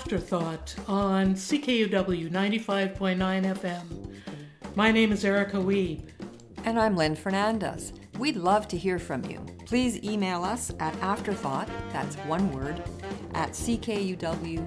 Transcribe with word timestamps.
Afterthought 0.00 0.74
on 0.88 1.34
CKUW 1.34 2.30
95.9 2.30 3.18
FM. 3.18 4.14
My 4.74 4.90
name 4.90 5.12
is 5.12 5.26
Erika 5.26 5.58
Wiebe. 5.58 6.02
And 6.64 6.80
I'm 6.80 6.96
Lynn 6.96 7.14
Fernandez. 7.14 7.92
We'd 8.18 8.36
love 8.36 8.66
to 8.68 8.78
hear 8.78 8.98
from 8.98 9.22
you. 9.26 9.44
Please 9.66 10.02
email 10.02 10.42
us 10.42 10.72
at 10.80 10.96
afterthought, 11.02 11.68
that's 11.92 12.16
one 12.16 12.50
word, 12.50 12.82
at 13.34 13.50
ckuw.ca. 13.50 14.66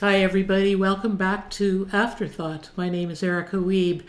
Hi, 0.00 0.18
everybody. 0.20 0.76
Welcome 0.76 1.16
back 1.16 1.50
to 1.50 1.88
Afterthought. 1.92 2.70
My 2.76 2.88
name 2.88 3.10
is 3.10 3.20
Erika 3.20 3.56
Wiebe, 3.56 4.04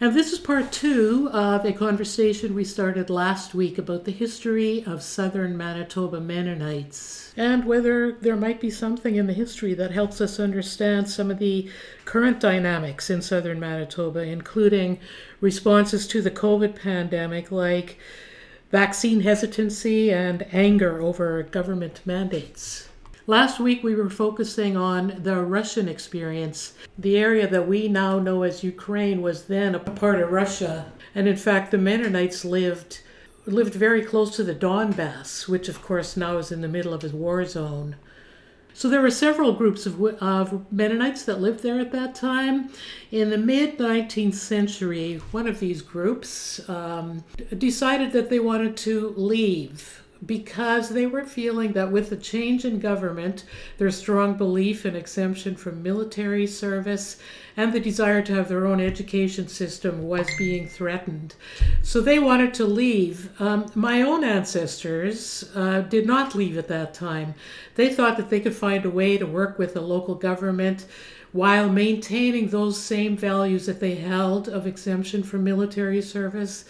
and 0.00 0.14
this 0.14 0.32
is 0.32 0.38
part 0.38 0.70
two 0.70 1.28
of 1.32 1.64
a 1.64 1.72
conversation 1.72 2.54
we 2.54 2.62
started 2.62 3.10
last 3.10 3.52
week 3.52 3.76
about 3.76 4.04
the 4.04 4.12
history 4.12 4.84
of 4.86 5.02
southern 5.02 5.56
Manitoba 5.56 6.20
Mennonites 6.20 7.32
and 7.36 7.64
whether 7.64 8.12
there 8.12 8.36
might 8.36 8.60
be 8.60 8.70
something 8.70 9.16
in 9.16 9.26
the 9.26 9.32
history 9.32 9.74
that 9.74 9.90
helps 9.90 10.20
us 10.20 10.38
understand 10.38 11.10
some 11.10 11.28
of 11.28 11.40
the 11.40 11.68
current 12.04 12.38
dynamics 12.38 13.10
in 13.10 13.20
southern 13.20 13.58
Manitoba, 13.58 14.20
including 14.20 15.00
responses 15.40 16.06
to 16.06 16.22
the 16.22 16.30
COVID 16.30 16.76
pandemic, 16.80 17.50
like 17.50 17.98
vaccine 18.70 19.22
hesitancy 19.22 20.12
and 20.12 20.46
anger 20.52 21.02
over 21.02 21.42
government 21.42 22.00
mandates. 22.04 22.88
Last 23.28 23.60
week 23.60 23.84
we 23.84 23.94
were 23.94 24.10
focusing 24.10 24.76
on 24.76 25.20
the 25.22 25.36
Russian 25.36 25.88
experience. 25.88 26.74
The 26.98 27.16
area 27.16 27.46
that 27.46 27.68
we 27.68 27.86
now 27.86 28.18
know 28.18 28.42
as 28.42 28.64
Ukraine 28.64 29.22
was 29.22 29.44
then 29.44 29.76
a 29.76 29.78
part 29.78 30.20
of 30.20 30.32
Russia. 30.32 30.90
And 31.14 31.28
in 31.28 31.36
fact, 31.36 31.70
the 31.70 31.78
Mennonites 31.78 32.44
lived 32.44 33.00
lived 33.44 33.74
very 33.74 34.02
close 34.02 34.36
to 34.36 34.44
the 34.44 34.54
Donbass, 34.54 35.48
which 35.48 35.68
of 35.68 35.82
course 35.82 36.16
now 36.16 36.38
is 36.38 36.52
in 36.52 36.60
the 36.60 36.68
middle 36.68 36.94
of 36.94 37.04
a 37.04 37.08
war 37.08 37.44
zone. 37.44 37.96
So 38.74 38.88
there 38.88 39.02
were 39.02 39.10
several 39.10 39.52
groups 39.52 39.84
of, 39.84 40.00
of 40.22 40.72
Mennonites 40.72 41.24
that 41.24 41.40
lived 41.40 41.62
there 41.62 41.78
at 41.78 41.92
that 41.92 42.14
time. 42.14 42.70
In 43.10 43.30
the 43.30 43.38
mid 43.38 43.78
19th 43.78 44.34
century, 44.34 45.20
one 45.30 45.46
of 45.46 45.60
these 45.60 45.82
groups 45.82 46.66
um, 46.68 47.24
decided 47.56 48.12
that 48.12 48.30
they 48.30 48.40
wanted 48.40 48.76
to 48.78 49.14
leave 49.16 50.01
because 50.24 50.90
they 50.90 51.06
were 51.06 51.24
feeling 51.24 51.72
that 51.72 51.90
with 51.90 52.10
the 52.10 52.16
change 52.16 52.64
in 52.64 52.78
government, 52.78 53.44
their 53.78 53.90
strong 53.90 54.36
belief 54.36 54.86
in 54.86 54.94
exemption 54.94 55.56
from 55.56 55.82
military 55.82 56.46
service 56.46 57.18
and 57.56 57.72
the 57.72 57.80
desire 57.80 58.22
to 58.22 58.34
have 58.34 58.48
their 58.48 58.66
own 58.66 58.80
education 58.80 59.48
system 59.48 60.04
was 60.04 60.28
being 60.38 60.68
threatened. 60.68 61.34
So 61.82 62.00
they 62.00 62.18
wanted 62.18 62.54
to 62.54 62.64
leave. 62.64 63.30
Um, 63.40 63.70
my 63.74 64.02
own 64.02 64.22
ancestors 64.24 65.50
uh, 65.54 65.80
did 65.82 66.06
not 66.06 66.34
leave 66.34 66.56
at 66.56 66.68
that 66.68 66.94
time. 66.94 67.34
They 67.74 67.92
thought 67.92 68.16
that 68.16 68.30
they 68.30 68.40
could 68.40 68.54
find 68.54 68.84
a 68.84 68.90
way 68.90 69.18
to 69.18 69.26
work 69.26 69.58
with 69.58 69.74
the 69.74 69.80
local 69.80 70.14
government 70.14 70.86
while 71.32 71.68
maintaining 71.68 72.48
those 72.48 72.78
same 72.78 73.16
values 73.16 73.66
that 73.66 73.80
they 73.80 73.94
held 73.94 74.48
of 74.48 74.66
exemption 74.66 75.22
from 75.22 75.42
military 75.42 76.02
service 76.02 76.66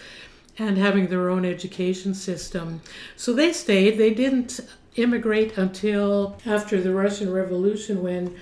and 0.58 0.76
having 0.78 1.08
their 1.08 1.30
own 1.30 1.44
education 1.44 2.14
system. 2.14 2.80
So 3.16 3.32
they 3.32 3.52
stayed. 3.52 3.98
They 3.98 4.12
didn't 4.12 4.60
immigrate 4.96 5.56
until 5.56 6.36
after 6.44 6.80
the 6.80 6.92
Russian 6.92 7.32
Revolution, 7.32 8.02
when 8.02 8.36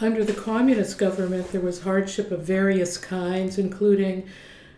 under 0.00 0.24
the 0.24 0.34
communist 0.34 0.98
government 0.98 1.52
there 1.52 1.60
was 1.60 1.82
hardship 1.82 2.30
of 2.30 2.42
various 2.42 2.98
kinds, 2.98 3.58
including 3.58 4.28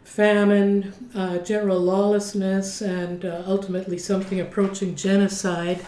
famine, 0.05 0.93
uh, 1.15 1.39
general 1.39 1.81
lawlessness, 1.81 2.81
and 2.81 3.25
uh, 3.25 3.43
ultimately 3.47 3.99
something 3.99 4.41
approaching 4.41 4.95
genocide. 4.95 5.85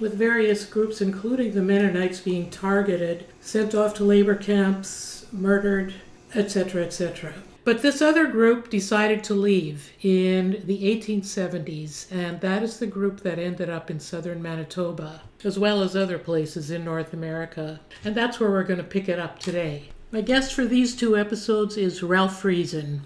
With 0.00 0.14
various 0.14 0.64
groups, 0.64 1.00
including 1.00 1.54
the 1.54 1.62
Mennonites, 1.62 2.20
being 2.20 2.50
targeted, 2.50 3.26
sent 3.40 3.74
off 3.74 3.94
to 3.94 4.04
labor 4.04 4.36
camps, 4.36 5.26
murdered, 5.32 5.92
etc., 6.34 6.84
etc. 6.84 7.34
But 7.64 7.82
this 7.82 8.00
other 8.00 8.26
group 8.26 8.70
decided 8.70 9.22
to 9.24 9.34
leave 9.34 9.92
in 10.02 10.62
the 10.64 10.84
1870s, 10.96 12.10
and 12.10 12.40
that 12.40 12.62
is 12.62 12.78
the 12.78 12.86
group 12.86 13.20
that 13.20 13.38
ended 13.38 13.68
up 13.68 13.90
in 13.90 14.00
southern 14.00 14.40
Manitoba, 14.40 15.22
as 15.44 15.58
well 15.58 15.82
as 15.82 15.94
other 15.94 16.18
places 16.18 16.70
in 16.70 16.84
North 16.84 17.12
America. 17.12 17.80
And 18.04 18.14
that's 18.14 18.40
where 18.40 18.50
we're 18.50 18.64
going 18.64 18.78
to 18.78 18.84
pick 18.84 19.08
it 19.08 19.18
up 19.18 19.38
today. 19.38 19.90
My 20.10 20.22
guest 20.22 20.54
for 20.54 20.64
these 20.64 20.96
two 20.96 21.18
episodes 21.18 21.76
is 21.76 22.02
Ralph 22.02 22.42
Friesen. 22.42 23.00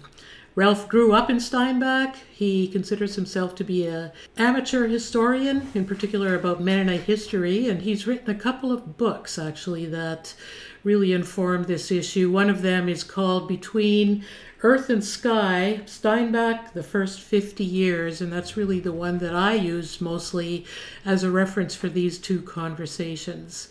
Ralph 0.55 0.87
grew 0.87 1.13
up 1.13 1.31
in 1.31 1.39
Steinbach. 1.39 2.15
He 2.31 2.67
considers 2.67 3.15
himself 3.15 3.55
to 3.55 3.63
be 3.63 3.87
an 3.87 4.11
amateur 4.37 4.87
historian, 4.87 5.69
in 5.73 5.85
particular 5.85 6.35
about 6.35 6.61
Mennonite 6.61 7.01
history, 7.01 7.67
and 7.67 7.81
he's 7.81 8.05
written 8.05 8.29
a 8.29 8.39
couple 8.39 8.71
of 8.71 8.95
books 8.95 9.39
actually 9.39 9.87
that 9.87 10.35
really 10.83 11.11
inform 11.11 11.63
this 11.63 11.91
issue. 11.91 12.31
One 12.31 12.51
of 12.51 12.61
them 12.61 12.87
is 12.87 13.03
called 13.03 13.47
Between 13.47 14.23
Earth 14.61 14.91
and 14.91 15.03
Sky, 15.03 15.81
Steinbach, 15.87 16.73
the 16.73 16.83
first 16.83 17.19
50 17.19 17.63
years, 17.63 18.21
and 18.21 18.31
that's 18.31 18.55
really 18.55 18.79
the 18.79 18.91
one 18.91 19.17
that 19.19 19.35
I 19.35 19.55
use 19.55 19.99
mostly 19.99 20.65
as 21.03 21.23
a 21.23 21.31
reference 21.31 21.73
for 21.73 21.89
these 21.89 22.19
two 22.19 22.41
conversations. 22.43 23.69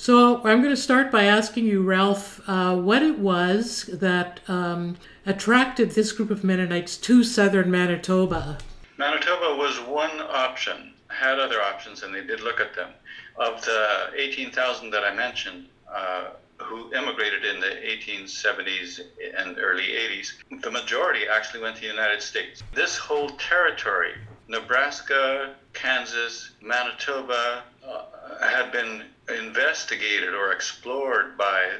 So 0.00 0.36
I'm 0.44 0.62
going 0.62 0.74
to 0.74 0.80
start 0.80 1.10
by 1.10 1.24
asking 1.24 1.64
you, 1.66 1.82
Ralph, 1.82 2.40
uh, 2.48 2.76
what 2.76 3.02
it 3.02 3.18
was 3.18 3.90
that 3.92 4.38
um, 4.46 4.96
attracted 5.26 5.90
this 5.90 6.12
group 6.12 6.30
of 6.30 6.44
Mennonites 6.44 6.96
to 6.98 7.24
southern 7.24 7.68
Manitoba. 7.68 8.58
Manitoba 8.96 9.56
was 9.56 9.80
one 9.80 10.20
option, 10.20 10.92
had 11.08 11.40
other 11.40 11.60
options, 11.60 12.04
and 12.04 12.14
they 12.14 12.22
did 12.24 12.42
look 12.42 12.60
at 12.60 12.76
them. 12.76 12.90
Of 13.38 13.64
the 13.64 14.10
18,000 14.14 14.90
that 14.90 15.02
I 15.02 15.12
mentioned, 15.12 15.66
uh, 15.92 16.26
who 16.58 16.94
immigrated 16.94 17.44
in 17.44 17.58
the 17.58 17.66
1870s 17.66 19.00
and 19.36 19.58
early 19.58 19.82
80s, 19.82 20.62
the 20.62 20.70
majority 20.70 21.22
actually 21.28 21.60
went 21.60 21.74
to 21.74 21.82
the 21.82 21.88
United 21.88 22.22
States. 22.22 22.62
This 22.72 22.96
whole 22.96 23.30
territory, 23.30 24.12
Nebraska, 24.46 25.56
Kansas, 25.72 26.52
Manitoba, 26.62 27.64
uh, 27.84 28.04
had 28.46 28.70
been 28.70 29.02
investigated 29.28 30.34
or 30.34 30.52
explored 30.52 31.36
by 31.36 31.70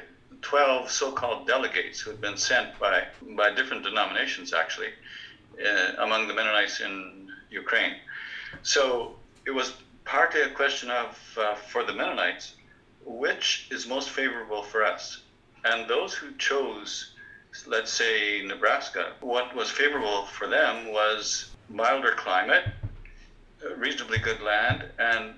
12 0.41 0.89
so-called 0.89 1.47
delegates 1.47 1.99
who 1.99 2.11
had 2.11 2.21
been 2.21 2.37
sent 2.37 2.77
by, 2.79 3.07
by 3.35 3.53
different 3.53 3.83
denominations, 3.83 4.53
actually, 4.53 4.89
uh, 5.65 5.93
among 5.99 6.27
the 6.27 6.33
Mennonites 6.33 6.79
in 6.79 7.29
Ukraine. 7.49 7.95
So 8.63 9.15
it 9.45 9.51
was 9.51 9.73
partly 10.05 10.41
a 10.41 10.49
question 10.49 10.89
of, 10.89 11.37
uh, 11.37 11.55
for 11.55 11.83
the 11.83 11.93
Mennonites, 11.93 12.55
which 13.05 13.67
is 13.71 13.87
most 13.87 14.09
favorable 14.09 14.63
for 14.63 14.83
us? 14.83 15.21
And 15.65 15.89
those 15.89 16.13
who 16.13 16.31
chose, 16.37 17.13
let's 17.67 17.91
say, 17.91 18.41
Nebraska, 18.45 19.13
what 19.19 19.53
was 19.55 19.69
favorable 19.69 20.25
for 20.25 20.47
them 20.47 20.91
was 20.91 21.49
milder 21.69 22.13
climate, 22.13 22.65
reasonably 23.77 24.19
good 24.19 24.41
land, 24.41 24.85
and 24.97 25.33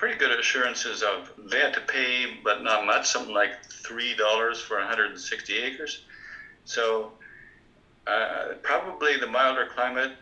pretty 0.00 0.18
good 0.18 0.40
assurances 0.40 1.02
of 1.02 1.30
they 1.50 1.58
had 1.58 1.74
to 1.74 1.80
pay, 1.82 2.38
but 2.42 2.62
not 2.62 2.86
much, 2.86 3.06
something 3.06 3.34
like 3.34 3.62
$3 3.68 4.56
for 4.56 4.78
160 4.78 5.58
acres. 5.58 6.04
So 6.64 7.12
uh, 8.06 8.54
probably 8.62 9.18
the 9.18 9.26
milder 9.26 9.68
climate, 9.74 10.12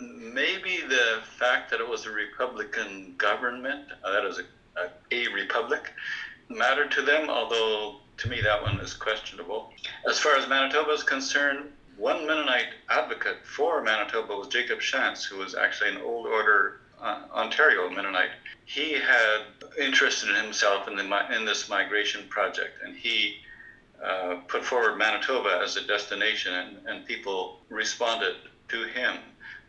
maybe 0.00 0.80
the 0.88 1.18
fact 1.38 1.70
that 1.70 1.80
it 1.80 1.86
was 1.86 2.06
a 2.06 2.10
Republican 2.10 3.14
government, 3.18 3.88
uh, 4.02 4.10
that 4.10 4.24
is 4.24 4.38
a, 4.38 4.80
a, 4.80 5.28
a 5.28 5.32
republic, 5.34 5.92
mattered 6.48 6.90
to 6.92 7.02
them, 7.02 7.28
although 7.28 7.96
to 8.16 8.28
me 8.30 8.40
that 8.40 8.62
one 8.62 8.80
is 8.80 8.94
questionable. 8.94 9.70
As 10.08 10.18
far 10.18 10.36
as 10.36 10.48
Manitoba 10.48 10.92
is 10.92 11.02
concerned, 11.02 11.70
one 11.98 12.26
Mennonite 12.26 12.72
advocate 12.88 13.44
for 13.44 13.82
Manitoba 13.82 14.34
was 14.34 14.48
Jacob 14.48 14.78
Shantz, 14.78 15.22
who 15.26 15.36
was 15.36 15.54
actually 15.54 15.90
an 15.90 15.98
old 15.98 16.26
order 16.26 16.80
uh, 17.02 17.24
Ontario 17.34 17.90
Mennonite. 17.90 18.30
He 18.70 18.92
had 18.92 19.40
interested 19.76 20.34
himself 20.36 20.86
in, 20.86 20.94
the, 20.94 21.36
in 21.36 21.44
this 21.44 21.68
migration 21.68 22.28
project, 22.28 22.78
and 22.84 22.96
he 22.96 23.38
uh, 24.00 24.36
put 24.46 24.64
forward 24.64 24.96
Manitoba 24.96 25.60
as 25.60 25.76
a 25.76 25.84
destination, 25.84 26.54
and, 26.54 26.76
and 26.86 27.04
people 27.04 27.58
responded 27.68 28.36
to 28.68 28.84
him 28.84 29.16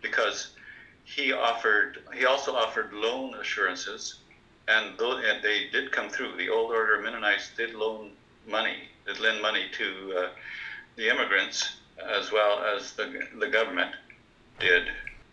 because 0.03 0.51
he 1.03 1.33
offered. 1.33 1.97
He 2.13 2.25
also 2.25 2.53
offered 2.55 2.93
loan 2.93 3.33
assurances 3.35 4.19
and, 4.67 4.99
and 4.99 5.43
they 5.43 5.67
did 5.71 5.91
come 5.91 6.09
through. 6.09 6.37
The 6.37 6.49
old 6.49 6.71
order 6.71 7.01
Mennonites 7.01 7.49
did 7.57 7.73
loan 7.73 8.11
money, 8.47 8.89
did 9.05 9.19
lend 9.19 9.41
money 9.41 9.65
to 9.77 10.17
uh, 10.17 10.29
the 10.95 11.09
immigrants 11.09 11.77
as 12.07 12.31
well 12.31 12.63
as 12.63 12.93
the, 12.93 13.21
the 13.39 13.47
government 13.47 13.91
did. 14.59 14.83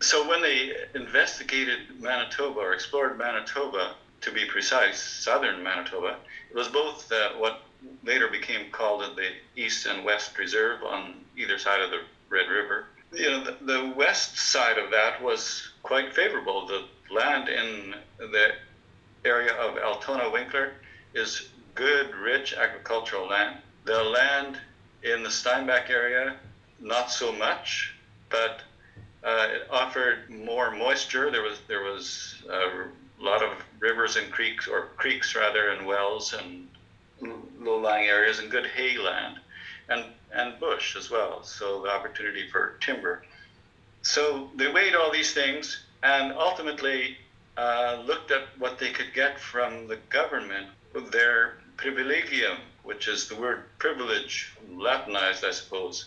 So 0.01 0.27
when 0.27 0.41
they 0.41 0.73
investigated 0.95 1.99
Manitoba 1.99 2.59
or 2.59 2.73
explored 2.73 3.17
Manitoba, 3.17 3.95
to 4.21 4.31
be 4.31 4.45
precise, 4.45 5.01
southern 5.01 5.63
Manitoba, 5.63 6.17
it 6.49 6.55
was 6.55 6.67
both 6.67 7.11
uh, 7.11 7.31
what 7.37 7.61
later 8.03 8.27
became 8.27 8.69
called 8.71 9.01
the 9.15 9.29
East 9.55 9.85
and 9.85 10.03
West 10.03 10.37
Reserve 10.37 10.83
on 10.83 11.15
either 11.37 11.57
side 11.57 11.81
of 11.81 11.91
the 11.91 12.01
Red 12.29 12.49
River. 12.49 12.87
You 13.13 13.31
know, 13.31 13.43
the, 13.43 13.57
the 13.65 13.93
west 13.95 14.37
side 14.37 14.77
of 14.77 14.91
that 14.91 15.21
was 15.21 15.69
quite 15.83 16.13
favorable. 16.13 16.67
The 16.67 16.85
land 17.13 17.49
in 17.49 17.95
the 18.19 18.51
area 19.25 19.53
of 19.53 19.77
Altona 19.77 20.29
Winkler 20.29 20.73
is 21.13 21.49
good, 21.75 22.13
rich 22.15 22.53
agricultural 22.53 23.27
land. 23.27 23.57
The 23.85 24.03
land 24.03 24.57
in 25.03 25.23
the 25.23 25.31
Steinbach 25.31 25.89
area, 25.89 26.35
not 26.79 27.09
so 27.09 27.31
much, 27.31 27.95
but 28.29 28.61
uh, 29.23 29.47
it 29.51 29.67
offered 29.69 30.29
more 30.29 30.71
moisture. 30.71 31.31
There 31.31 31.41
was 31.41 31.59
there 31.67 31.83
was 31.83 32.41
a 32.49 32.87
lot 33.19 33.43
of 33.43 33.51
rivers 33.79 34.15
and 34.15 34.31
creeks, 34.31 34.67
or 34.67 34.89
creeks 34.97 35.35
rather, 35.35 35.69
and 35.69 35.85
wells 35.85 36.33
and 36.33 36.67
low-lying 37.59 38.07
areas, 38.07 38.39
and 38.39 38.49
good 38.49 38.67
hay 38.67 38.97
land, 38.97 39.39
and 39.89 40.05
and 40.31 40.59
bush 40.59 40.95
as 40.95 41.09
well. 41.09 41.43
So 41.43 41.81
the 41.81 41.89
opportunity 41.89 42.47
for 42.49 42.77
timber. 42.79 43.23
So 44.01 44.49
they 44.55 44.71
weighed 44.71 44.95
all 44.95 45.11
these 45.11 45.33
things 45.33 45.83
and 46.03 46.31
ultimately 46.31 47.17
uh, 47.57 48.01
looked 48.05 48.31
at 48.31 48.43
what 48.57 48.79
they 48.79 48.91
could 48.91 49.13
get 49.13 49.39
from 49.39 49.87
the 49.87 49.97
government, 50.09 50.67
their 51.11 51.57
privilegium, 51.75 52.57
which 52.83 53.07
is 53.07 53.27
the 53.27 53.35
word 53.35 53.63
privilege, 53.79 54.53
Latinized, 54.71 55.43
I 55.43 55.51
suppose. 55.51 56.05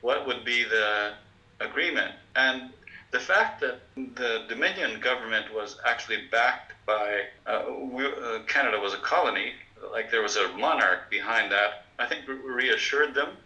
What 0.00 0.26
would 0.26 0.44
be 0.44 0.64
the 0.64 1.14
agreement? 1.60 2.14
And 2.36 2.70
the 3.10 3.20
fact 3.20 3.60
that 3.60 3.80
the 3.96 4.44
Dominion 4.48 5.00
government 5.00 5.54
was 5.54 5.78
actually 5.86 6.26
backed 6.30 6.72
by 6.86 7.22
uh, 7.46 7.64
we, 7.78 8.06
uh, 8.06 8.40
Canada 8.46 8.78
was 8.80 8.94
a 8.94 8.98
colony, 8.98 9.52
like 9.92 10.10
there 10.10 10.22
was 10.22 10.36
a 10.36 10.48
monarch 10.56 11.10
behind 11.10 11.52
that, 11.52 11.86
I 11.98 12.06
think 12.06 12.26
reassured 12.26 13.14
them. 13.14 13.36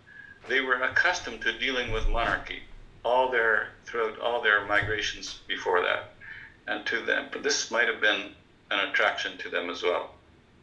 They 0.48 0.60
were 0.60 0.82
accustomed 0.82 1.42
to 1.42 1.58
dealing 1.58 1.92
with 1.92 2.08
monarchy 2.08 2.62
all 3.04 3.30
their 3.30 3.68
throughout 3.84 4.18
all 4.20 4.42
their 4.42 4.64
migrations 4.66 5.40
before 5.46 5.82
that 5.82 6.14
and 6.66 6.86
to 6.86 7.00
them. 7.04 7.28
But 7.32 7.42
this 7.42 7.70
might 7.70 7.88
have 7.88 8.00
been 8.00 8.32
an 8.70 8.88
attraction 8.88 9.38
to 9.38 9.48
them 9.48 9.70
as 9.70 9.82
well. 9.82 10.14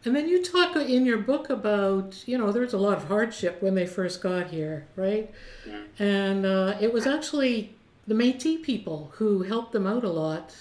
And 0.06 0.16
then 0.16 0.30
you 0.30 0.44
talk 0.44 0.76
in 0.76 1.06
your 1.06 1.18
book 1.18 1.50
about, 1.50 2.24
you 2.28 2.38
know, 2.38 2.52
there 2.52 2.62
was 2.62 2.74
a 2.74 2.78
lot 2.78 2.98
of 2.98 3.06
hardship 3.06 3.62
when 3.62 3.74
they 3.74 3.88
first 3.88 4.22
got 4.22 4.48
here, 4.48 4.86
right? 4.96 5.32
Mm. 5.68 5.86
And 6.00 6.46
uh, 6.46 6.78
it 6.80 6.94
was 6.94 7.08
actually 7.08 7.74
the 8.08 8.14
Métis 8.14 8.62
people 8.62 9.12
who 9.16 9.42
helped 9.42 9.72
them 9.72 9.88
out 9.88 10.04
a 10.04 10.10
lot. 10.10 10.56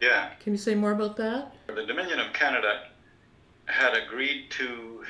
Yeah. 0.00 0.30
Can 0.40 0.52
you 0.52 0.58
say 0.58 0.74
more 0.74 0.92
about 0.92 1.16
that? 1.16 1.54
The 1.66 1.86
Dominion 1.86 2.20
of 2.20 2.32
Canada 2.34 2.88
had 3.66 3.94
agreed 3.94 4.50
to, 4.50 5.02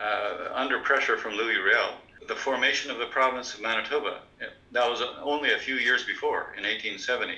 uh, 0.00 0.48
under 0.54 0.78
pressure 0.80 1.18
from 1.18 1.34
Louis 1.34 1.56
Riel, 1.56 1.94
the 2.26 2.36
formation 2.36 2.90
of 2.90 2.98
the 2.98 3.06
province 3.06 3.54
of 3.54 3.60
Manitoba. 3.60 4.20
That 4.72 4.88
was 4.88 5.02
only 5.22 5.52
a 5.52 5.58
few 5.58 5.76
years 5.76 6.04
before, 6.04 6.54
in 6.56 6.64
1870 6.64 7.34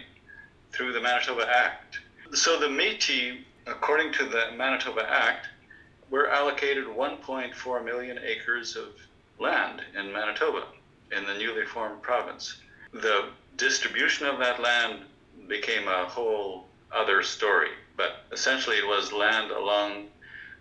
through 0.73 0.93
the 0.93 1.00
Manitoba 1.00 1.46
Act. 1.53 1.99
So 2.32 2.58
the 2.61 2.67
Métis, 2.67 3.38
according 3.66 4.12
to 4.14 4.26
the 4.26 4.52
Manitoba 4.56 5.08
Act, 5.08 5.48
were 6.10 6.28
allocated 6.28 6.84
1.4 6.86 7.84
million 7.84 8.18
acres 8.18 8.76
of 8.76 8.88
land 9.38 9.82
in 9.96 10.12
Manitoba, 10.12 10.66
in 11.12 11.24
the 11.26 11.34
newly 11.34 11.64
formed 11.64 12.02
province. 12.02 12.60
The 12.92 13.30
distribution 13.56 14.26
of 14.26 14.38
that 14.38 14.60
land 14.60 15.04
became 15.48 15.88
a 15.88 16.06
whole 16.06 16.66
other 16.92 17.22
story, 17.22 17.70
but 17.96 18.24
essentially 18.32 18.76
it 18.76 18.86
was 18.86 19.12
land 19.12 19.50
along 19.50 20.08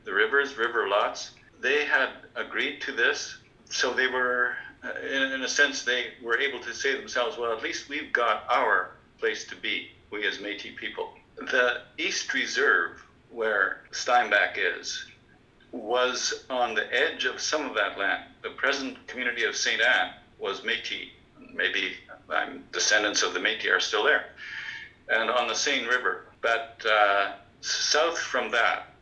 the 0.05 0.13
rivers, 0.13 0.57
river 0.57 0.87
lots. 0.87 1.31
They 1.59 1.85
had 1.85 2.09
agreed 2.35 2.81
to 2.81 2.91
this, 2.91 3.37
so 3.69 3.93
they 3.93 4.07
were, 4.07 4.55
uh, 4.83 4.91
in, 5.01 5.33
in 5.33 5.41
a 5.41 5.47
sense, 5.47 5.83
they 5.83 6.13
were 6.21 6.39
able 6.39 6.59
to 6.59 6.73
say 6.73 6.93
to 6.93 6.99
themselves, 6.99 7.37
well, 7.37 7.51
at 7.51 7.63
least 7.63 7.89
we've 7.89 8.13
got 8.13 8.43
our 8.49 8.91
place 9.19 9.45
to 9.45 9.55
be 9.55 9.89
we 10.11 10.25
as 10.25 10.37
Métis 10.37 10.75
people. 10.75 11.13
The 11.39 11.81
East 11.97 12.33
Reserve, 12.33 13.01
where 13.31 13.81
Steinbach 13.91 14.57
is, 14.57 15.05
was 15.71 16.45
on 16.49 16.75
the 16.75 16.93
edge 16.93 17.25
of 17.25 17.39
some 17.39 17.65
of 17.65 17.75
that 17.75 17.97
land. 17.97 18.23
The 18.41 18.49
present 18.51 19.07
community 19.07 19.43
of 19.43 19.55
St. 19.55 19.81
Anne 19.81 20.13
was 20.37 20.61
Métis. 20.61 21.09
Maybe 21.53 21.93
um, 22.29 22.63
descendants 22.71 23.23
of 23.23 23.33
the 23.33 23.39
Métis 23.39 23.71
are 23.71 23.79
still 23.79 24.03
there. 24.03 24.25
And 25.09 25.29
on 25.29 25.47
the 25.47 25.55
Seine 25.55 25.87
River. 25.87 26.25
But 26.41 26.81
uh, 26.89 27.33
south 27.61 28.17
from 28.17 28.51
that, 28.51 28.93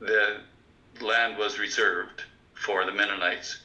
the 0.00 0.38
land 1.00 1.38
was 1.38 1.58
reserved 1.58 2.22
for 2.54 2.84
the 2.84 2.92
Mennonites. 2.92 3.60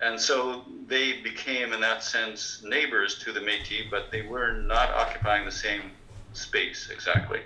And 0.00 0.20
so 0.20 0.64
they 0.86 1.20
became, 1.20 1.72
in 1.72 1.80
that 1.80 2.02
sense, 2.02 2.62
neighbors 2.64 3.18
to 3.20 3.32
the 3.32 3.40
Métis, 3.40 3.90
but 3.90 4.10
they 4.10 4.22
were 4.22 4.52
not 4.52 4.90
occupying 4.90 5.44
the 5.44 5.52
same 5.52 5.92
space 6.32 6.90
exactly. 6.90 7.40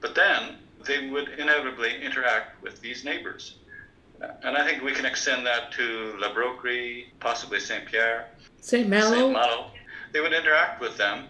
But 0.00 0.14
then 0.14 0.56
they 0.86 1.08
would 1.08 1.28
inevitably 1.28 2.02
interact 2.02 2.62
with 2.62 2.80
these 2.80 3.04
neighbors. 3.04 3.56
And 4.42 4.56
I 4.56 4.66
think 4.66 4.82
we 4.82 4.92
can 4.92 5.06
extend 5.06 5.46
that 5.46 5.72
to 5.72 6.14
La 6.18 6.32
Broquerie, 6.34 7.06
possibly 7.20 7.58
Saint 7.58 7.86
Pierre, 7.86 8.28
Saint 8.60 8.88
Malo. 8.88 9.30
Malo. 9.30 9.70
They 10.12 10.20
would 10.20 10.32
interact 10.32 10.80
with 10.80 10.98
them, 10.98 11.26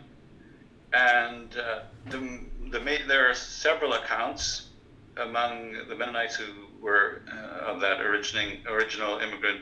and 0.92 1.56
uh, 1.56 1.82
the, 2.06 2.40
the, 2.70 2.98
there 3.06 3.30
are 3.30 3.34
several 3.34 3.92
accounts 3.92 4.70
among 5.18 5.74
the 5.88 5.94
Mennonites 5.94 6.34
who 6.34 6.66
were 6.80 7.22
uh, 7.32 7.70
of 7.70 7.80
that 7.80 8.00
originating, 8.00 8.66
original 8.66 9.18
immigrant 9.18 9.60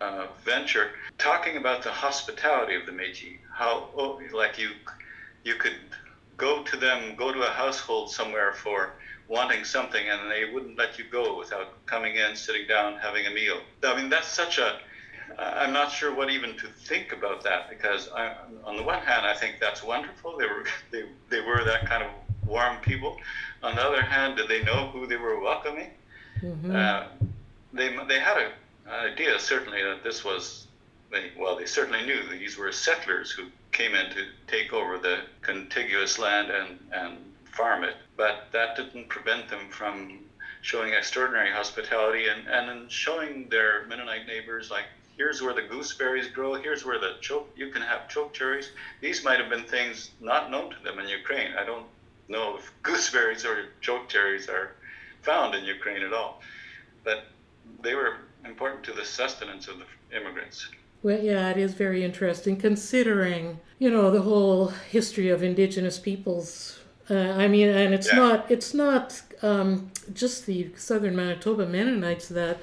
uh, 0.00 0.26
venture, 0.44 0.90
talking 1.16 1.56
about 1.56 1.82
the 1.82 1.90
hospitality 1.90 2.74
of 2.74 2.86
the 2.86 2.92
Métis. 2.92 3.38
How, 3.52 3.88
oh, 3.96 4.20
like 4.32 4.58
you, 4.58 4.70
you 5.42 5.54
could 5.54 5.74
go 6.38 6.62
to 6.62 6.76
them, 6.76 7.14
go 7.16 7.32
to 7.32 7.42
a 7.42 7.50
household 7.50 8.10
somewhere 8.10 8.52
for 8.52 8.94
wanting 9.28 9.62
something, 9.64 10.08
and 10.08 10.30
they 10.30 10.50
wouldn't 10.50 10.78
let 10.78 10.98
you 10.98 11.04
go 11.10 11.36
without 11.36 11.84
coming 11.84 12.16
in, 12.16 12.34
sitting 12.34 12.66
down, 12.66 12.96
having 12.98 13.26
a 13.26 13.30
meal. 13.30 13.60
I 13.84 13.94
mean, 13.94 14.08
that's 14.08 14.28
such 14.28 14.56
a 14.56 14.78
I'm 15.38 15.72
not 15.72 15.92
sure 15.92 16.14
what 16.14 16.30
even 16.30 16.56
to 16.56 16.66
think 16.66 17.12
about 17.12 17.44
that 17.44 17.70
because 17.70 18.08
I, 18.10 18.34
on 18.64 18.76
the 18.76 18.82
one 18.82 19.00
hand, 19.00 19.26
I 19.26 19.34
think 19.34 19.56
that's 19.60 19.84
wonderful. 19.84 20.36
They 20.36 20.46
were 20.46 20.64
they, 20.90 21.04
they 21.28 21.40
were 21.40 21.64
that 21.64 21.86
kind 21.86 22.02
of 22.02 22.10
warm 22.46 22.78
people. 22.78 23.16
On 23.62 23.74
the 23.74 23.82
other 23.82 24.02
hand, 24.02 24.36
did 24.36 24.48
they 24.48 24.62
know 24.62 24.88
who 24.88 25.06
they 25.06 25.16
were 25.16 25.40
welcoming? 25.40 25.90
Mm-hmm. 26.42 26.74
Uh, 26.74 27.04
they 27.72 27.96
they 28.06 28.20
had 28.20 28.36
a, 28.36 28.52
an 28.86 29.12
idea 29.12 29.38
certainly 29.38 29.82
that 29.82 30.02
this 30.02 30.24
was 30.24 30.66
they, 31.12 31.30
well 31.38 31.56
they 31.56 31.66
certainly 31.66 32.04
knew 32.04 32.22
these 32.30 32.56
were 32.56 32.72
settlers 32.72 33.30
who 33.30 33.44
came 33.72 33.94
in 33.94 34.10
to 34.10 34.26
take 34.46 34.72
over 34.72 34.98
the 34.98 35.20
contiguous 35.42 36.18
land 36.18 36.50
and, 36.50 36.78
and 36.92 37.18
farm 37.44 37.84
it. 37.84 37.96
But 38.16 38.48
that 38.52 38.76
didn't 38.76 39.08
prevent 39.08 39.48
them 39.48 39.68
from 39.70 40.20
showing 40.62 40.92
extraordinary 40.92 41.50
hospitality 41.50 42.26
and, 42.28 42.46
and 42.48 42.90
showing 42.90 43.48
their 43.48 43.86
Mennonite 43.86 44.26
neighbors, 44.26 44.70
like, 44.70 44.84
here's 45.16 45.42
where 45.42 45.54
the 45.54 45.62
gooseberries 45.62 46.28
grow, 46.28 46.54
here's 46.54 46.84
where 46.84 46.98
the 46.98 47.16
choke, 47.20 47.50
you 47.56 47.70
can 47.70 47.82
have 47.82 48.08
choke 48.08 48.32
cherries. 48.32 48.70
These 49.00 49.24
might 49.24 49.40
have 49.40 49.50
been 49.50 49.64
things 49.64 50.10
not 50.20 50.50
known 50.50 50.70
to 50.70 50.82
them 50.82 50.98
in 50.98 51.08
Ukraine. 51.08 51.52
I 51.58 51.64
don't 51.64 51.86
know 52.28 52.56
if 52.56 52.72
gooseberries 52.82 53.44
or 53.44 53.66
choke 53.80 54.08
cherries 54.08 54.48
are 54.48 54.72
found 55.22 55.54
in 55.54 55.64
Ukraine 55.64 56.02
at 56.02 56.12
all. 56.12 56.40
But 57.04 57.24
they 57.82 57.94
were 57.94 58.18
important 58.44 58.84
to 58.84 58.92
the 58.92 59.04
sustenance 59.04 59.68
of 59.68 59.78
the 59.78 60.16
immigrants. 60.16 60.68
Well, 61.02 61.20
yeah, 61.20 61.50
it 61.50 61.56
is 61.56 61.74
very 61.74 62.02
interesting 62.04 62.56
considering, 62.56 63.60
you 63.78 63.90
know, 63.90 64.10
the 64.10 64.22
whole 64.22 64.68
history 64.68 65.28
of 65.28 65.42
indigenous 65.42 65.98
peoples. 65.98 66.80
Uh, 67.10 67.14
I 67.14 67.48
mean, 67.48 67.68
and 67.68 67.94
it's 67.94 68.08
yeah. 68.08 68.18
not 68.18 68.50
it's 68.50 68.74
not 68.74 69.22
um, 69.42 69.90
just 70.12 70.46
the 70.46 70.70
southern 70.76 71.16
Manitoba 71.16 71.66
Mennonites 71.66 72.28
that 72.28 72.58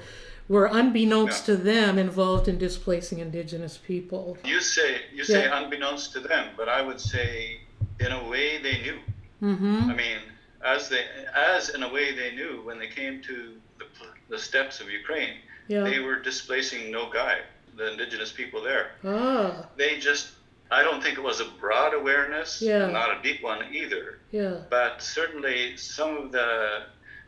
were 0.48 0.66
unbeknownst 0.66 1.46
to 1.46 1.56
them 1.56 1.98
involved 1.98 2.46
in 2.46 2.56
displacing 2.58 3.18
indigenous 3.18 3.76
people. 3.76 4.38
You 4.44 4.60
say 4.60 5.00
you 5.12 5.24
say 5.24 5.44
yeah. 5.44 5.62
unbeknownst 5.62 6.12
to 6.12 6.20
them, 6.20 6.50
but 6.56 6.68
I 6.68 6.82
would 6.82 7.00
say 7.00 7.60
in 7.98 8.12
a 8.12 8.28
way 8.28 8.62
they 8.62 8.82
knew. 8.82 8.98
Mm-hmm. 9.42 9.90
I 9.90 9.94
mean, 9.94 10.18
as 10.64 10.88
they 10.88 11.04
as 11.34 11.70
in 11.70 11.82
a 11.82 11.92
way 11.92 12.14
they 12.14 12.34
knew 12.34 12.60
when 12.64 12.78
they 12.78 12.88
came 12.88 13.22
to 13.22 13.54
the, 13.78 13.86
the 14.28 14.38
steppes 14.38 14.80
of 14.80 14.90
Ukraine, 14.90 15.38
yeah. 15.66 15.82
they 15.82 15.98
were 15.98 16.20
displacing 16.20 16.92
Nogai 16.92 17.40
the 17.76 17.92
indigenous 17.92 18.32
people 18.32 18.62
there. 18.62 18.92
Ah. 19.04 19.66
They 19.76 19.98
just, 19.98 20.30
I 20.70 20.82
don't 20.82 21.02
think 21.02 21.18
it 21.18 21.22
was 21.22 21.40
a 21.40 21.46
broad 21.60 21.94
awareness, 21.94 22.60
yeah. 22.60 22.86
not 22.90 23.18
a 23.18 23.22
deep 23.22 23.42
one 23.42 23.62
either. 23.72 24.18
Yeah. 24.32 24.58
But 24.70 25.02
certainly 25.02 25.76
some 25.76 26.16
of 26.16 26.32
the, 26.32 26.84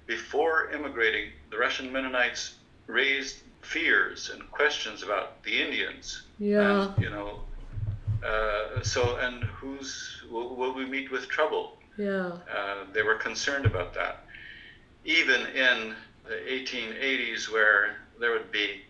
before 0.07 0.71
immigrating, 0.71 1.31
the 1.51 1.59
Russian 1.59 1.93
Mennonites 1.93 2.55
raised 2.87 3.43
fears 3.61 4.31
and 4.33 4.51
questions 4.51 5.03
about 5.03 5.43
the 5.43 5.63
Indians. 5.63 6.23
Yeah. 6.39 6.93
And, 6.95 7.03
you 7.03 7.11
know, 7.11 7.41
uh, 8.27 8.83
so, 8.83 9.17
and 9.17 9.45
who's, 9.45 10.23
will, 10.31 10.57
will, 10.57 10.75
we 10.75 10.87
meet 10.87 11.11
with 11.11 11.29
trouble? 11.29 11.77
Yeah. 11.97 12.33
Uh, 12.53 12.85
they 12.93 13.03
were 13.03 13.17
concerned 13.17 13.67
about 13.67 13.95
that. 13.95 14.25
Even 15.05 15.47
in 15.47 15.95
the 16.27 16.35
1880s, 16.49 17.53
where 17.53 17.97
there 18.19 18.33
would 18.33 18.51
be 18.51 18.83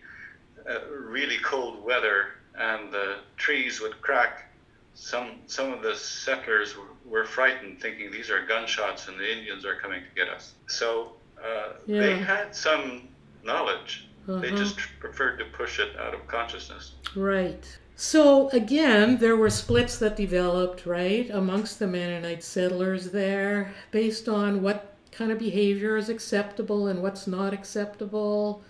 uh, 0.69 0.79
really 0.91 1.37
cold 1.43 1.83
weather 1.83 2.27
and 2.55 2.91
the 2.91 3.17
trees 3.37 3.81
would 3.81 3.99
crack, 4.01 4.45
some 4.93 5.31
some 5.47 5.71
of 5.71 5.81
the 5.81 5.95
settlers 5.95 6.75
were, 6.77 6.83
were 7.05 7.25
frightened, 7.25 7.81
thinking 7.81 8.11
these 8.11 8.29
are 8.29 8.45
gunshots 8.45 9.07
and 9.07 9.17
the 9.19 9.31
Indians 9.37 9.65
are 9.65 9.75
coming 9.75 10.01
to 10.01 10.15
get 10.15 10.27
us. 10.33 10.53
So 10.67 11.13
uh, 11.43 11.73
Yeah. 11.85 12.01
they 12.01 12.17
had 12.17 12.55
some 12.55 13.07
knowledge. 13.43 14.07
They 14.27 14.49
Uh-huh. 14.49 14.57
just 14.57 14.77
preferred 14.99 15.37
to 15.39 15.45
push 15.45 15.79
it 15.79 15.95
out 15.97 16.13
of 16.13 16.27
consciousness. 16.27 16.93
Right. 17.15 17.65
So 17.95 18.49
again, 18.49 19.17
there 19.17 19.35
were 19.35 19.49
splits 19.49 19.97
that 19.99 20.15
developed, 20.15 20.85
right, 20.85 21.29
amongst 21.31 21.79
the 21.79 21.87
Mennonite 21.87 22.43
settlers 22.43 23.11
there 23.11 23.73
based 23.91 24.29
on 24.29 24.61
what 24.61 24.93
kind 25.11 25.31
of 25.31 25.39
behavior 25.39 25.97
is 25.97 26.09
acceptable 26.09 26.87
and 26.87 27.01
what's 27.01 27.25
not 27.27 27.53
acceptable. 27.53 28.63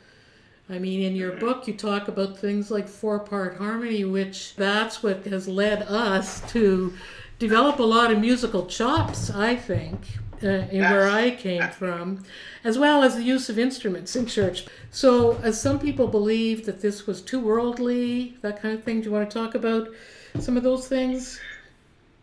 I 0.72 0.78
mean, 0.78 1.02
in 1.02 1.16
your 1.16 1.32
book, 1.32 1.68
you 1.68 1.74
talk 1.74 2.08
about 2.08 2.38
things 2.38 2.70
like 2.70 2.88
four 2.88 3.20
part 3.20 3.58
harmony, 3.58 4.06
which 4.06 4.56
that's 4.56 5.02
what 5.02 5.26
has 5.26 5.48
led 5.48 5.82
us 5.84 6.42
to 6.52 6.94
develop 7.40 7.80
a 7.80 7.84
lot 7.84 8.12
of 8.12 8.20
musical 8.20 8.68
chops, 8.68 9.32
I 9.32 9.56
think, 9.56 10.00
uh, 10.44 10.48
in 10.48 10.82
where 10.82 11.10
I 11.10 11.32
came 11.32 11.68
from, 11.70 12.24
as 12.64 12.78
well 12.78 13.02
as 13.02 13.16
the 13.16 13.24
use 13.24 13.50
of 13.50 13.58
instruments 13.58 14.16
in 14.16 14.28
church. 14.28 14.68
So, 14.92 15.40
as 15.42 15.60
some 15.60 15.80
people 15.80 16.08
believe 16.08 16.68
that 16.68 16.82
this 16.82 17.08
was 17.08 17.22
too 17.22 17.40
worldly, 17.40 18.38
that 18.42 18.62
kind 18.62 18.78
of 18.78 18.84
thing, 18.84 19.02
do 19.02 19.10
you 19.10 19.12
want 19.12 19.30
to 19.30 19.34
talk 19.34 19.56
about 19.56 19.88
some 20.40 20.56
of 20.56 20.62
those 20.62 20.88
things? 20.88 21.40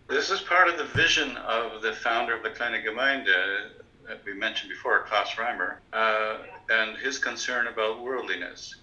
This 0.09 0.31
is 0.31 0.41
part 0.43 0.69
of 0.69 0.79
the 0.79 0.85
vision 0.85 1.37
of 1.39 1.83
the 1.83 1.93
founder 1.95 2.37
of 2.37 2.45
the 2.45 2.51
Kleine 2.51 2.81
Gemeinde 2.85 3.71
that 4.07 4.23
we 4.25 4.35
mentioned 4.35 4.71
before, 4.71 5.05
Klaas 5.05 5.31
Reimer, 5.31 5.77
uh, 5.93 6.37
and 6.71 6.97
his 6.97 7.19
concern 7.19 7.67
about 7.69 8.03
worldliness. 8.03 8.77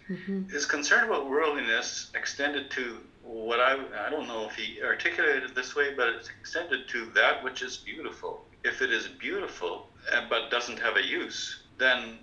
His 0.50 0.66
concern 0.66 1.06
about 1.08 1.30
worldliness 1.30 2.12
extended 2.16 2.70
to 2.72 2.98
what 3.24 3.60
I, 3.60 3.80
I 4.06 4.10
don't 4.10 4.28
know 4.28 4.48
if 4.48 4.56
he 4.56 4.82
articulated 4.82 5.44
it 5.44 5.56
this 5.56 5.76
way, 5.76 5.94
but 5.96 6.10
it's 6.10 6.30
extended 6.42 6.88
to 6.90 7.06
that 7.16 7.44
which 7.44 7.62
is 7.62 7.78
beautiful. 7.78 8.46
If 8.64 8.82
it 8.82 8.92
is 8.92 9.08
beautiful 9.08 9.88
uh, 10.12 10.22
but 10.30 10.50
doesn't 10.50 10.80
have 10.80 10.98
a 10.98 11.06
use, 11.06 11.64
then 11.78 12.20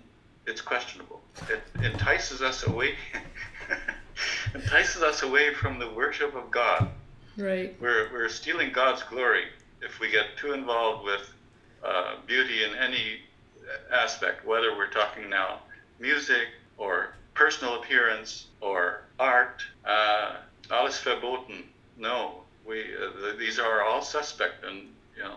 it's 0.47 0.61
questionable. 0.61 1.21
It 1.49 1.61
entices 1.83 2.41
us 2.41 2.65
away, 2.65 2.95
entices 4.55 5.01
us 5.03 5.23
away 5.23 5.53
from 5.53 5.79
the 5.79 5.89
worship 5.89 6.35
of 6.35 6.51
God 6.51 6.89
Right. 7.37 7.73
we're, 7.79 8.11
we're 8.11 8.29
stealing 8.29 8.71
God's 8.71 9.03
glory 9.03 9.45
if 9.81 9.99
we 9.99 10.11
get 10.11 10.37
too 10.37 10.53
involved 10.53 11.05
with 11.05 11.21
uh, 11.83 12.15
beauty 12.27 12.63
in 12.63 12.75
any 12.75 13.21
aspect, 13.91 14.45
whether 14.45 14.75
we're 14.75 14.89
talking 14.89 15.29
now 15.29 15.59
music 15.99 16.47
or 16.77 17.13
personal 17.33 17.75
appearance 17.75 18.47
or 18.61 19.01
art. 19.19 19.61
Uh, 19.85 20.37
alles 20.69 20.99
verboten. 20.99 21.63
No, 21.97 22.41
we 22.65 22.81
uh, 22.81 23.21
th- 23.21 23.37
these 23.37 23.59
are 23.59 23.83
all 23.83 24.01
suspect 24.01 24.63
and 24.65 24.87
you 25.15 25.23
know 25.23 25.35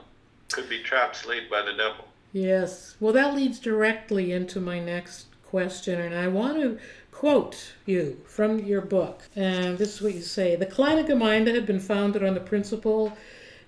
could 0.52 0.69
be 0.69 0.83
traps 0.83 1.26
laid 1.26 1.50
by 1.50 1.62
the 1.62 1.73
devil. 1.73 2.04
Yes. 2.33 2.97
Well, 2.99 3.12
that 3.12 3.35
leads 3.35 3.61
directly 3.61 4.33
into 4.33 4.61
my 4.61 4.81
next 4.81 5.26
question, 5.45 6.00
and 6.00 6.14
I 6.14 6.26
want 6.28 6.61
to 6.61 6.78
quote 7.12 7.75
you 7.87 8.21
from 8.26 8.59
your 8.61 8.81
book. 8.81 9.23
And 9.37 9.78
this 9.78 9.95
is 9.95 10.02
what 10.02 10.14
you 10.14 10.23
say 10.23 10.57
The 10.57 10.66
Kleine 10.66 11.07
Gemeinde 11.07 11.54
had 11.54 11.66
been 11.66 11.81
founded 11.81 12.25
on 12.25 12.35
the 12.35 12.40
principle 12.40 13.16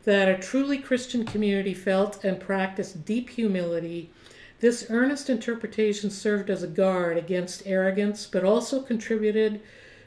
that 0.05 0.29
a 0.29 0.39
truly 0.39 0.79
Christian 0.79 1.25
community 1.25 1.75
felt 1.75 2.25
and 2.25 2.41
practiced 2.41 3.05
deep 3.05 3.29
humility. 3.31 4.11
This 4.61 4.87
earnest 4.89 5.29
interpretation 5.29 6.11
served 6.11 6.49
as 6.49 6.63
a 6.63 6.69
guard 6.69 7.19
against 7.19 7.67
arrogance, 7.67 8.27
but 8.27 8.43
also 8.43 8.81
contributed 8.81 9.61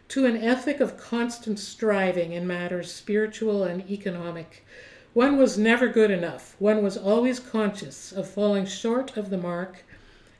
to 0.08 0.25
an 0.25 0.38
ethic 0.38 0.79
of 0.79 0.98
constant 0.98 1.60
striving 1.60 2.34
in 2.34 2.48
matters 2.48 2.91
spiritual 2.91 3.63
and 3.63 3.88
economic. 3.89 4.65
One 5.13 5.38
was 5.38 5.58
never 5.58 5.88
good 5.88 6.10
enough. 6.10 6.56
One 6.58 6.82
was 6.82 6.98
always 6.98 7.39
conscious 7.39 8.12
of 8.12 8.27
falling 8.27 8.65
short 8.65 9.15
of 9.18 9.29
the 9.29 9.38
mark 9.38 9.84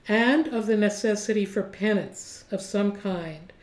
and 0.08 0.48
of 0.48 0.66
the 0.66 0.78
necessity 0.78 1.46
for 1.46 1.62
penance 1.62 2.46
of 2.51 2.62
some 2.62 2.94
kind. 2.94 3.54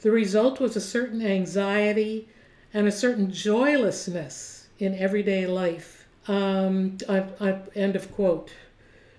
The 0.00 0.10
result 0.10 0.58
was 0.58 0.74
a 0.74 0.80
certain 0.80 1.24
anxiety 1.24 2.28
and 2.72 2.88
a 2.88 2.92
certain 2.92 3.30
joylessness 3.30 4.66
in 4.80 4.96
everyday 4.96 5.46
life. 5.46 6.08
Um, 6.26 6.98
I, 7.08 7.26
I, 7.40 7.58
end 7.76 7.94
of 7.94 8.12
quote. 8.12 8.52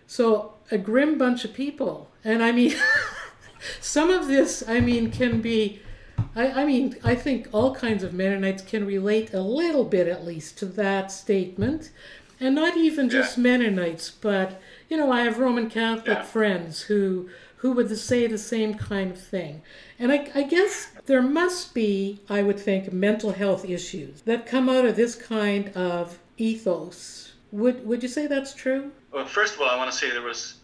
So, 0.05 0.54
a 0.71 0.77
grim 0.77 1.17
bunch 1.17 1.45
of 1.45 1.53
people. 1.53 2.09
And 2.23 2.43
I 2.43 2.51
mean, 2.51 2.73
some 3.81 4.09
of 4.09 4.27
this, 4.27 4.63
I 4.67 4.79
mean, 4.79 5.11
can 5.11 5.41
be 5.41 5.81
I, 6.35 6.63
I 6.63 6.65
mean, 6.65 6.97
I 7.03 7.15
think 7.15 7.47
all 7.53 7.73
kinds 7.73 8.03
of 8.03 8.13
Mennonites 8.13 8.61
can 8.61 8.85
relate 8.85 9.33
a 9.33 9.41
little 9.41 9.85
bit, 9.85 10.07
at 10.07 10.25
least, 10.25 10.57
to 10.59 10.65
that 10.67 11.11
statement. 11.11 11.91
And 12.39 12.53
not 12.53 12.75
even 12.75 13.09
just 13.09 13.37
Yeah. 13.37 13.43
Mennonites, 13.43 14.11
but, 14.11 14.61
you 14.89 14.97
know, 14.97 15.11
I 15.11 15.21
have 15.21 15.39
Roman 15.39 15.69
Catholic 15.69 16.17
Yeah. 16.17 16.23
friends 16.23 16.81
who, 16.81 17.29
who 17.57 17.71
would 17.71 17.97
say 17.97 18.27
the 18.27 18.37
same 18.37 18.73
kind 18.73 19.11
of 19.11 19.17
thing. 19.17 19.61
And 19.97 20.11
I, 20.11 20.29
I 20.35 20.43
guess 20.43 20.89
there 21.05 21.21
must 21.21 21.73
be, 21.73 22.19
I 22.29 22.43
would 22.43 22.59
think, 22.59 22.91
mental 22.91 23.31
health 23.31 23.63
issues 23.69 24.21
that 24.23 24.45
come 24.45 24.67
out 24.67 24.85
of 24.85 24.97
this 24.97 25.15
kind 25.15 25.69
of 25.69 26.19
ethos. 26.37 27.33
Would, 27.53 27.87
would 27.87 28.03
you 28.03 28.09
say 28.09 28.27
that's 28.27 28.53
true? 28.53 28.91
Well, 29.15 29.25
first 29.25 29.55
of 29.55 29.61
all, 29.61 29.69
I 29.69 29.77
want 29.77 29.89
to 29.89 29.97
say 29.97 30.11
there 30.11 30.21
was 30.21 30.55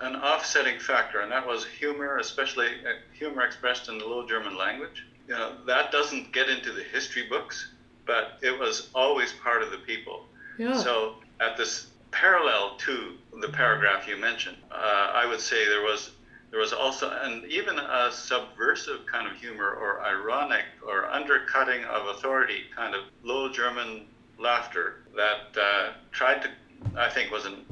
an 0.00 0.14
offsetting 0.16 0.78
factor, 0.78 1.22
and 1.22 1.32
that 1.32 1.46
was 1.46 1.64
humor, 1.64 2.18
especially 2.18 2.66
uh, 2.66 3.00
humor 3.18 3.40
expressed 3.40 3.88
in 3.88 3.96
the 3.96 4.04
Low 4.04 4.28
German 4.28 4.58
language. 4.58 5.06
You 5.26 5.32
know, 5.32 5.56
that 5.66 5.90
doesn't 5.90 6.30
get 6.30 6.50
into 6.50 6.70
the 6.70 6.82
history 6.82 7.26
books, 7.30 7.72
but 8.04 8.38
it 8.42 8.60
was 8.60 8.90
always 8.94 9.32
part 9.32 9.62
of 9.62 9.70
the 9.70 9.78
people. 9.78 10.26
Yeah. 10.58 10.76
So, 10.76 11.14
at 11.40 11.56
this 11.56 11.86
parallel 12.10 12.76
to 12.80 13.14
the 13.40 13.48
paragraph 13.48 14.06
you 14.06 14.18
mentioned, 14.18 14.58
uh, 14.70 15.12
I 15.14 15.24
would 15.26 15.40
say 15.40 15.66
there 15.66 15.82
was 15.82 16.10
there 16.50 16.60
was 16.60 16.74
also 16.74 17.10
and 17.22 17.42
even 17.46 17.78
a 17.78 18.12
subversive 18.12 19.06
kind 19.06 19.26
of 19.26 19.32
humor 19.32 19.70
or 19.70 20.02
ironic 20.02 20.66
or 20.86 21.06
undercutting 21.06 21.84
of 21.86 22.06
authority 22.08 22.64
kind 22.76 22.94
of 22.94 23.04
low 23.22 23.50
German 23.50 24.04
laughter 24.38 25.04
that 25.16 25.58
uh, 25.58 25.92
tried 26.12 26.42
to, 26.42 26.50
I 26.96 27.08
think, 27.08 27.32
was 27.32 27.46
an, 27.46 27.64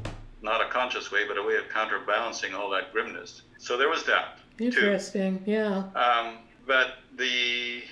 not 0.43 0.61
a 0.61 0.69
conscious 0.69 1.11
way, 1.11 1.27
but 1.27 1.39
a 1.39 1.43
way 1.43 1.57
of 1.57 1.69
counterbalancing 1.69 2.55
all 2.55 2.69
that 2.71 2.93
grimness. 2.93 3.43
So 3.59 3.77
there 3.77 3.89
was 3.89 4.05
that. 4.05 4.39
too. 4.59 4.65
Interesting. 4.65 5.43
Yeah. 5.47 5.85
Um, 5.95 6.39
but 6.67 6.99
the 7.17 7.83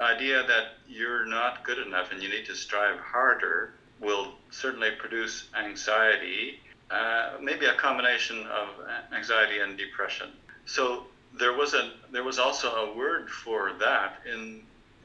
idea 0.00 0.46
that 0.46 0.74
you're 0.88 1.26
not 1.26 1.64
good 1.64 1.78
enough 1.78 2.12
and 2.12 2.22
you 2.22 2.28
need 2.28 2.46
to 2.46 2.54
strive 2.54 2.98
harder 2.98 3.74
will 4.00 4.34
certainly 4.50 4.90
produce 4.92 5.48
anxiety, 5.58 6.60
uh, 6.90 7.32
maybe 7.42 7.66
a 7.66 7.74
combination 7.74 8.46
of 8.46 8.68
anxiety 9.14 9.58
and 9.58 9.76
depression. 9.76 10.28
So 10.66 11.04
there 11.38 11.52
was 11.52 11.74
a 11.74 11.92
there 12.12 12.24
was 12.24 12.38
also 12.38 12.70
a 12.70 12.96
word 12.96 13.28
for 13.28 13.72
that 13.80 14.20
in 14.32 14.62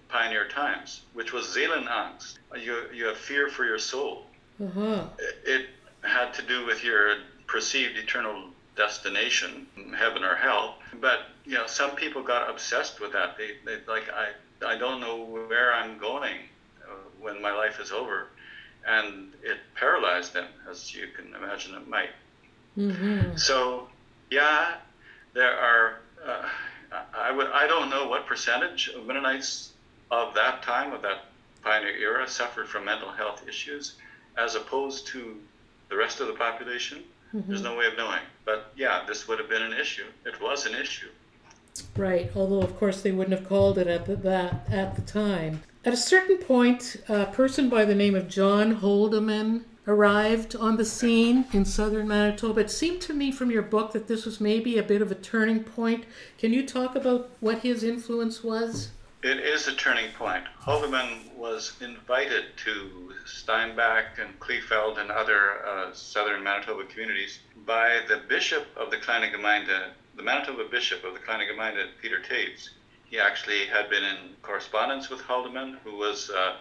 pioneer 0.09 0.47
times, 0.47 1.01
which 1.13 1.33
was 1.33 1.45
Seelenangst. 1.47 2.37
You 2.59 2.83
you 2.93 3.05
have 3.05 3.17
fear 3.17 3.49
for 3.49 3.65
your 3.65 3.79
soul. 3.79 4.27
Uh 4.63 4.67
huh. 4.67 5.03
It 5.45 5.69
had 6.03 6.33
to 6.35 6.41
do 6.41 6.65
with 6.65 6.83
your 6.83 7.17
perceived 7.47 7.97
eternal 7.97 8.49
destination, 8.75 9.67
heaven 9.97 10.23
or 10.23 10.35
hell. 10.35 10.77
But 10.99 11.27
you 11.45 11.53
know, 11.53 11.67
some 11.67 11.95
people 11.95 12.23
got 12.23 12.49
obsessed 12.49 12.99
with 12.99 13.13
that. 13.13 13.37
They, 13.37 13.51
they 13.65 13.77
like, 13.87 14.05
I, 14.09 14.29
I 14.65 14.77
don't 14.77 15.01
know 15.01 15.23
where 15.23 15.73
I'm 15.73 15.97
going 15.97 16.37
uh, 16.83 16.95
when 17.19 17.41
my 17.41 17.51
life 17.51 17.79
is 17.79 17.91
over, 17.91 18.27
and 18.87 19.33
it 19.43 19.57
paralyzed 19.75 20.33
them, 20.33 20.45
as 20.69 20.93
you 20.93 21.07
can 21.15 21.33
imagine 21.35 21.75
it 21.75 21.87
might. 21.87 22.09
Mm-hmm. 22.77 23.35
So, 23.37 23.87
yeah, 24.31 24.75
there 25.33 25.57
are. 25.57 25.99
Uh, 26.25 26.49
I 27.15 27.31
would. 27.31 27.47
I 27.47 27.67
don't 27.67 27.89
know 27.89 28.07
what 28.07 28.25
percentage 28.27 28.89
of 28.89 29.05
Mennonites 29.05 29.71
of 30.11 30.33
that 30.35 30.61
time, 30.63 30.93
of 30.93 31.01
that 31.01 31.25
pioneer 31.63 31.95
era, 31.95 32.27
suffered 32.27 32.67
from 32.67 32.85
mental 32.85 33.09
health 33.09 33.47
issues, 33.47 33.95
as 34.37 34.55
opposed 34.55 35.07
to 35.07 35.37
the 35.93 35.99
rest 35.99 36.19
of 36.19 36.27
the 36.27 36.33
population. 36.33 37.03
There's 37.33 37.61
mm-hmm. 37.61 37.71
no 37.71 37.77
way 37.77 37.85
of 37.85 37.95
knowing. 37.97 38.21
But 38.45 38.71
yeah, 38.75 39.03
this 39.07 39.27
would 39.27 39.37
have 39.39 39.49
been 39.49 39.61
an 39.61 39.73
issue. 39.73 40.05
It 40.25 40.41
was 40.41 40.65
an 40.65 40.73
issue. 40.73 41.09
Right, 41.95 42.31
although 42.35 42.61
of 42.61 42.77
course 42.77 43.01
they 43.01 43.11
wouldn't 43.11 43.37
have 43.37 43.47
called 43.47 43.77
it 43.77 43.87
at 43.87 44.05
the, 44.05 44.15
that 44.17 44.67
at 44.71 44.95
the 44.95 45.01
time. 45.03 45.61
At 45.85 45.93
a 45.93 45.97
certain 45.97 46.37
point, 46.37 46.97
a 47.07 47.25
person 47.27 47.69
by 47.69 47.85
the 47.85 47.95
name 47.95 48.15
of 48.15 48.27
John 48.27 48.77
Holdeman 48.77 49.65
arrived 49.85 50.55
on 50.55 50.77
the 50.77 50.85
scene 50.85 51.45
in 51.53 51.65
southern 51.65 52.07
Manitoba. 52.07 52.61
It 52.61 52.71
seemed 52.71 53.01
to 53.01 53.13
me 53.13 53.31
from 53.31 53.51
your 53.51 53.63
book 53.63 53.91
that 53.91 54.07
this 54.07 54.25
was 54.25 54.41
maybe 54.41 54.77
a 54.77 54.83
bit 54.83 55.01
of 55.01 55.11
a 55.11 55.15
turning 55.15 55.63
point. 55.63 56.05
Can 56.39 56.53
you 56.53 56.65
talk 56.65 56.95
about 56.95 57.31
what 57.39 57.59
his 57.59 57.83
influence 57.83 58.43
was? 58.43 58.89
It 59.23 59.39
is 59.39 59.69
a 59.69 59.75
turning 59.75 60.11
point. 60.11 60.43
Holdeman 60.61 61.33
was 61.35 61.77
invited 61.79 62.57
to 62.65 63.13
Steinbach 63.25 64.19
and 64.19 64.37
Kleefeld 64.41 64.97
and 64.97 65.09
other 65.09 65.65
uh, 65.65 65.93
southern 65.93 66.43
Manitoba 66.43 66.83
communities 66.83 67.39
by 67.65 68.01
the 68.09 68.17
bishop 68.27 68.67
of 68.75 68.91
the 68.91 68.97
Kleine 68.97 69.31
Gemeinde, 69.31 69.91
the 70.17 70.23
Manitoba 70.23 70.65
bishop 70.69 71.05
of 71.05 71.13
the 71.13 71.21
Kleine 71.21 71.47
Gemeinde, 71.47 71.87
Peter 72.01 72.19
Toews. 72.19 72.71
He 73.05 73.17
actually 73.17 73.65
had 73.67 73.89
been 73.89 74.03
in 74.03 74.35
correspondence 74.41 75.09
with 75.09 75.21
Holdeman, 75.21 75.77
who 75.85 75.95
was 75.95 76.29
uh, 76.29 76.57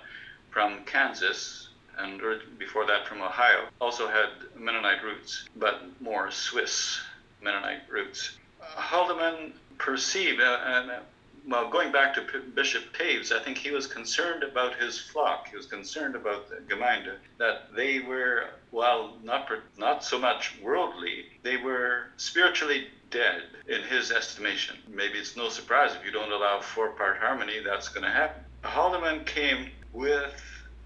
from 0.52 0.84
Kansas 0.84 1.68
and 1.98 2.22
before 2.58 2.86
that 2.86 3.08
from 3.08 3.22
Ohio. 3.22 3.66
Also 3.80 4.06
had 4.06 4.28
Mennonite 4.56 5.02
roots, 5.02 5.48
but 5.56 5.82
more 6.00 6.30
Swiss 6.30 7.00
Mennonite 7.42 7.90
roots. 7.90 8.36
Holdeman 8.60 9.52
perceived, 9.78 10.40
uh, 10.40 10.60
and 10.64 10.90
uh, 10.92 11.00
well, 11.46 11.68
going 11.68 11.90
back 11.90 12.14
to 12.14 12.22
P- 12.22 12.38
Bishop 12.54 12.96
Toews, 12.96 13.32
I 13.32 13.42
think 13.42 13.58
he 13.58 13.70
was 13.70 13.86
concerned 13.86 14.42
about 14.42 14.76
his 14.76 14.98
flock. 14.98 15.48
He 15.48 15.56
was 15.56 15.66
concerned 15.66 16.14
about 16.14 16.48
the 16.48 16.56
Gemeinde, 16.68 17.16
that 17.38 17.74
they 17.74 18.00
were, 18.00 18.46
while 18.70 19.16
not 19.22 19.50
not 19.76 20.04
so 20.04 20.18
much 20.18 20.54
worldly, 20.62 21.24
they 21.42 21.56
were 21.56 22.06
spiritually 22.16 22.86
dead 23.10 23.42
in 23.68 23.82
his 23.82 24.10
estimation. 24.10 24.76
Maybe 24.88 25.18
it's 25.18 25.36
no 25.36 25.48
surprise 25.48 25.94
if 25.94 26.04
you 26.04 26.12
don't 26.12 26.32
allow 26.32 26.60
four-part 26.60 27.18
harmony, 27.18 27.60
that's 27.64 27.88
going 27.88 28.04
to 28.04 28.10
happen. 28.10 28.42
Holdeman 28.64 29.26
came 29.26 29.70
with 29.92 30.40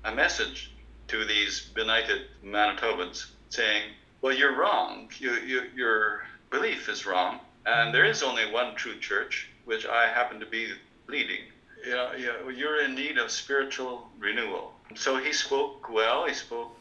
a 0.05 0.13
message 0.15 0.73
to 1.09 1.25
these 1.25 1.71
benighted 1.75 2.23
Manitobans, 2.43 3.31
saying, 3.51 3.93
"Well, 4.23 4.33
you're 4.33 4.57
wrong. 4.57 5.11
You, 5.19 5.33
you, 5.35 5.63
your 5.75 6.23
belief 6.51 6.89
is 6.89 7.07
wrong, 7.07 7.41
and 7.67 7.95
there 7.95 8.05
is 8.05 8.23
only 8.23 8.51
one 8.51 8.75
true 8.75 8.99
church." 8.99 9.51
Which 9.67 9.85
I 9.85 10.07
happen 10.09 10.41
to 10.41 10.47
be 10.47 10.73
leading, 11.09 11.43
yeah, 11.87 12.17
yeah, 12.17 12.51
you're 12.51 12.83
in 12.83 12.95
need 12.95 13.19
of 13.19 13.31
spiritual 13.31 14.09
renewal. 14.19 14.73
So 14.95 15.19
he 15.19 15.33
spoke 15.33 15.89
well, 15.89 16.27
he 16.27 16.35
spoke 16.35 16.77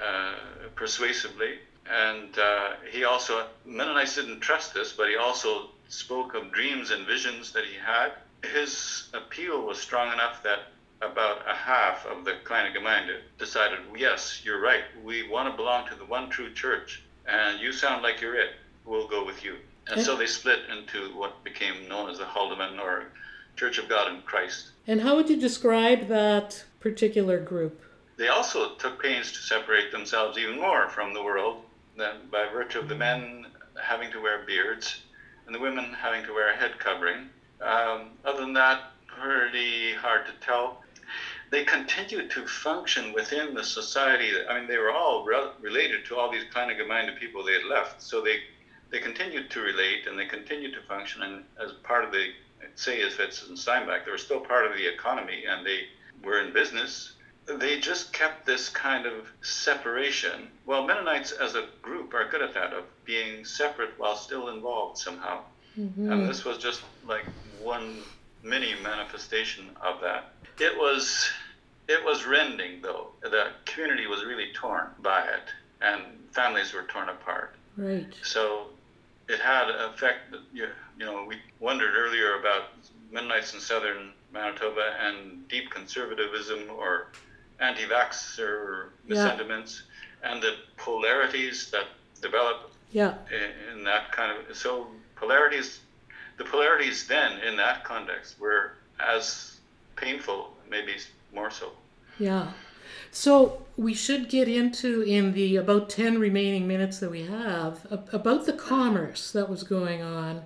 uh, 0.00 0.34
persuasively, 0.76 1.58
and 1.90 2.38
uh, 2.38 2.74
he 2.90 3.04
also, 3.04 3.46
Mennonites 3.64 4.14
didn't 4.14 4.40
trust 4.40 4.74
this, 4.74 4.92
but 4.92 5.08
he 5.08 5.16
also 5.16 5.70
spoke 5.88 6.34
of 6.34 6.52
dreams 6.52 6.90
and 6.90 7.06
visions 7.06 7.52
that 7.52 7.64
he 7.64 7.74
had. 7.74 8.12
His 8.42 9.08
appeal 9.12 9.66
was 9.66 9.78
strong 9.80 10.12
enough 10.12 10.42
that 10.42 10.68
about 11.02 11.42
a 11.48 11.54
half 11.54 12.06
of 12.06 12.24
the 12.24 12.34
Kleine 12.44 12.72
Gemeinde 12.74 13.18
decided, 13.38 13.80
yes, 13.96 14.42
you're 14.44 14.60
right, 14.60 14.84
we 15.02 15.28
want 15.28 15.50
to 15.50 15.56
belong 15.56 15.88
to 15.88 15.94
the 15.94 16.04
one 16.04 16.30
true 16.30 16.52
church, 16.52 17.02
and 17.26 17.60
you 17.60 17.72
sound 17.72 18.02
like 18.02 18.20
you're 18.20 18.36
it, 18.36 18.50
we'll 18.84 19.08
go 19.08 19.24
with 19.24 19.44
you. 19.44 19.56
And 19.90 20.00
so 20.00 20.16
they 20.16 20.26
split 20.26 20.60
into 20.70 21.16
what 21.16 21.44
became 21.44 21.88
known 21.88 22.10
as 22.10 22.18
the 22.18 22.24
Holdeman 22.24 22.80
or 22.80 23.06
Church 23.56 23.78
of 23.78 23.88
God 23.88 24.12
in 24.12 24.22
Christ. 24.22 24.70
And 24.86 25.00
how 25.00 25.16
would 25.16 25.28
you 25.28 25.36
describe 25.36 26.08
that 26.08 26.64
particular 26.80 27.38
group? 27.38 27.80
They 28.16 28.28
also 28.28 28.74
took 28.76 29.02
pains 29.02 29.32
to 29.32 29.38
separate 29.38 29.92
themselves 29.92 30.38
even 30.38 30.60
more 30.60 30.88
from 30.88 31.14
the 31.14 31.22
world 31.22 31.62
by 31.96 32.48
virtue 32.52 32.78
of 32.78 32.88
the 32.88 32.94
men 32.94 33.46
having 33.80 34.10
to 34.12 34.20
wear 34.20 34.44
beards 34.46 35.02
and 35.46 35.54
the 35.54 35.58
women 35.58 35.92
having 35.92 36.24
to 36.24 36.32
wear 36.32 36.52
a 36.52 36.56
head 36.56 36.78
covering. 36.78 37.28
Um, 37.60 38.10
other 38.24 38.40
than 38.40 38.52
that, 38.54 38.92
pretty 39.06 39.94
hard 39.94 40.26
to 40.26 40.32
tell. 40.40 40.82
They 41.50 41.64
continued 41.64 42.30
to 42.32 42.46
function 42.46 43.12
within 43.12 43.54
the 43.54 43.62
society. 43.62 44.30
I 44.48 44.58
mean, 44.58 44.68
they 44.68 44.78
were 44.78 44.90
all 44.90 45.24
re- 45.24 45.50
related 45.60 46.04
to 46.06 46.16
all 46.16 46.30
these 46.30 46.44
Kleine 46.52 46.76
Gemeinde 46.76 47.18
people 47.18 47.44
they 47.44 47.52
had 47.52 47.64
left. 47.64 48.02
So 48.02 48.20
they 48.20 48.38
they 48.94 49.00
continued 49.00 49.50
to 49.50 49.60
relate 49.60 50.06
and 50.06 50.16
they 50.16 50.24
continued 50.24 50.72
to 50.72 50.80
function 50.82 51.20
and 51.24 51.42
as 51.60 51.72
part 51.82 52.04
of 52.04 52.12
the 52.12 52.28
say 52.76 53.02
as 53.02 53.14
Witz 53.14 53.48
and 53.48 53.58
Steinbach, 53.58 54.04
they 54.04 54.10
were 54.12 54.18
still 54.18 54.38
part 54.38 54.70
of 54.70 54.76
the 54.76 54.86
economy 54.86 55.42
and 55.48 55.66
they 55.66 55.80
were 56.22 56.38
in 56.38 56.52
business. 56.52 57.14
They 57.46 57.80
just 57.80 58.12
kept 58.12 58.46
this 58.46 58.68
kind 58.68 59.04
of 59.04 59.26
separation. 59.42 60.48
Well, 60.64 60.86
Mennonites 60.86 61.32
as 61.32 61.56
a 61.56 61.66
group 61.82 62.14
are 62.14 62.28
good 62.28 62.40
at 62.40 62.54
that, 62.54 62.72
of 62.72 62.84
being 63.04 63.44
separate 63.44 63.90
while 63.98 64.14
still 64.14 64.48
involved 64.48 64.98
somehow. 64.98 65.40
Mm-hmm. 65.76 66.12
And 66.12 66.28
this 66.28 66.44
was 66.44 66.58
just 66.58 66.82
like 67.04 67.24
one 67.60 67.98
mini 68.44 68.74
manifestation 68.80 69.70
of 69.82 70.00
that. 70.02 70.34
It 70.60 70.78
was 70.78 71.28
it 71.88 72.04
was 72.04 72.24
rending 72.24 72.80
though. 72.80 73.08
The 73.22 73.48
community 73.64 74.06
was 74.06 74.24
really 74.24 74.52
torn 74.54 74.86
by 75.02 75.22
it 75.22 75.48
and 75.80 76.00
families 76.30 76.72
were 76.72 76.84
torn 76.84 77.08
apart. 77.08 77.56
Right. 77.76 78.06
So 78.22 78.68
it 79.28 79.40
had 79.40 79.68
an 79.70 79.92
effect 79.92 80.30
that 80.30 80.40
you, 80.52 80.68
you 80.98 81.06
know 81.06 81.24
we 81.26 81.36
wondered 81.60 81.94
earlier 81.96 82.38
about 82.38 82.64
Mennonites 83.10 83.54
in 83.54 83.60
southern 83.60 84.10
Manitoba 84.32 84.96
and 85.00 85.46
deep 85.48 85.70
conservatism 85.70 86.70
or 86.76 87.08
anti-vaxxer 87.60 88.88
yeah. 89.06 89.28
sentiments 89.28 89.84
and 90.24 90.42
the 90.42 90.54
polarities 90.76 91.70
that 91.70 91.86
develop 92.20 92.72
yeah. 92.90 93.14
in, 93.30 93.78
in, 93.78 93.84
that 93.84 94.10
kind 94.12 94.36
of 94.36 94.56
so 94.56 94.88
polarities 95.14 95.80
the 96.36 96.44
polarities 96.44 97.06
then 97.06 97.38
in 97.40 97.56
that 97.56 97.84
context 97.84 98.40
were 98.40 98.72
as 98.98 99.60
painful 99.96 100.52
maybe 100.68 100.94
more 101.32 101.50
so 101.50 101.70
yeah 102.18 102.48
so 103.12 103.63
we 103.76 103.94
should 103.94 104.28
get 104.28 104.48
into 104.48 105.02
in 105.02 105.32
the 105.32 105.56
about 105.56 105.88
10 105.88 106.18
remaining 106.18 106.66
minutes 106.66 106.98
that 107.00 107.10
we 107.10 107.26
have 107.26 107.86
about 107.90 108.46
the 108.46 108.52
commerce 108.52 109.32
that 109.32 109.48
was 109.48 109.62
going 109.62 110.02
on 110.02 110.42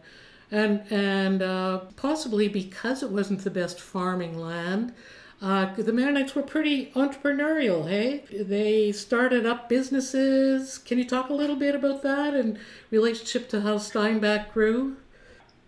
and 0.50 0.82
and 0.90 1.42
uh, 1.42 1.78
possibly 1.96 2.48
because 2.48 3.02
it 3.02 3.10
wasn't 3.10 3.44
the 3.44 3.50
best 3.50 3.80
farming 3.80 4.38
land 4.38 4.94
uh, 5.40 5.72
the 5.74 5.92
Mennonites 5.92 6.34
were 6.34 6.42
pretty 6.42 6.86
entrepreneurial, 6.96 7.88
hey? 7.88 8.24
They 8.32 8.90
started 8.90 9.46
up 9.46 9.68
businesses. 9.68 10.78
Can 10.78 10.98
you 10.98 11.04
talk 11.04 11.30
a 11.30 11.34
little 11.34 11.54
bit 11.54 11.76
about 11.76 12.02
that 12.02 12.34
and 12.34 12.58
relationship 12.90 13.48
to 13.50 13.60
how 13.60 13.78
Steinbach 13.78 14.52
grew? 14.52 14.96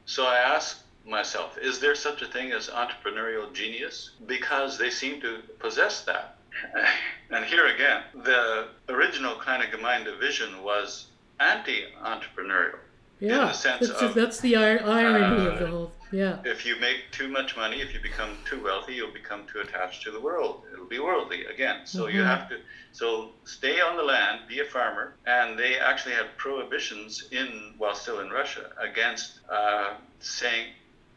So 0.07 0.27
I 0.27 0.38
asked 0.38 0.83
myself, 1.07 1.57
is 1.57 1.79
there 1.79 1.94
such 1.94 2.20
a 2.20 2.27
thing 2.27 2.51
as 2.51 2.68
entrepreneurial 2.68 3.53
genius? 3.53 4.11
Because 4.27 4.77
they 4.77 4.90
seem 4.90 5.20
to 5.20 5.38
possess 5.61 6.03
that. 6.03 6.37
And 7.33 7.44
here 7.44 7.66
again, 7.66 8.03
the 8.12 8.66
original 8.88 9.37
Kleine 9.37 9.70
Gemeinde 9.70 10.18
vision 10.18 10.64
was 10.64 11.07
anti-entrepreneurial. 11.38 12.79
Yeah, 13.20 13.42
in 13.42 13.46
the 13.49 13.53
sense 13.53 13.88
that's, 13.88 14.03
of, 14.03 14.14
that's 14.14 14.40
the 14.40 14.57
irony 14.57 15.46
uh, 15.46 15.51
of 15.51 15.59
the 15.59 15.66
whole. 15.66 15.92
Yeah. 16.11 16.38
If 16.44 16.66
you 16.66 16.81
make 16.81 17.11
too 17.12 17.29
much 17.29 17.57
money, 17.57 17.81
if 17.81 17.94
you 17.94 18.01
become 18.01 18.37
too 18.49 18.62
wealthy, 18.62 18.94
you'll 18.94 19.12
become 19.12 19.46
too 19.46 19.61
attached 19.61 20.03
to 20.05 20.11
the 20.11 20.20
world. 20.20 20.62
It'll 20.73 20.87
be 20.87 20.99
worldly 20.99 21.44
again. 21.44 21.87
So 21.87 22.07
mm-hmm. 22.07 22.16
you 22.16 22.23
have 22.25 22.49
to. 22.49 22.57
So 22.92 23.31
stay 23.44 23.81
on 23.81 23.96
the 23.96 24.03
land, 24.03 24.40
be 24.49 24.61
a 24.61 24.64
farmer, 24.64 25.14
and 25.27 25.57
they 25.59 25.79
actually 25.79 26.14
had 26.14 26.37
prohibitions 26.37 27.29
in 27.31 27.75
while 27.79 27.94
still 27.94 28.20
in 28.20 28.31
Russia 28.31 28.73
against 28.81 29.40
uh, 29.49 29.94
saying 30.18 30.68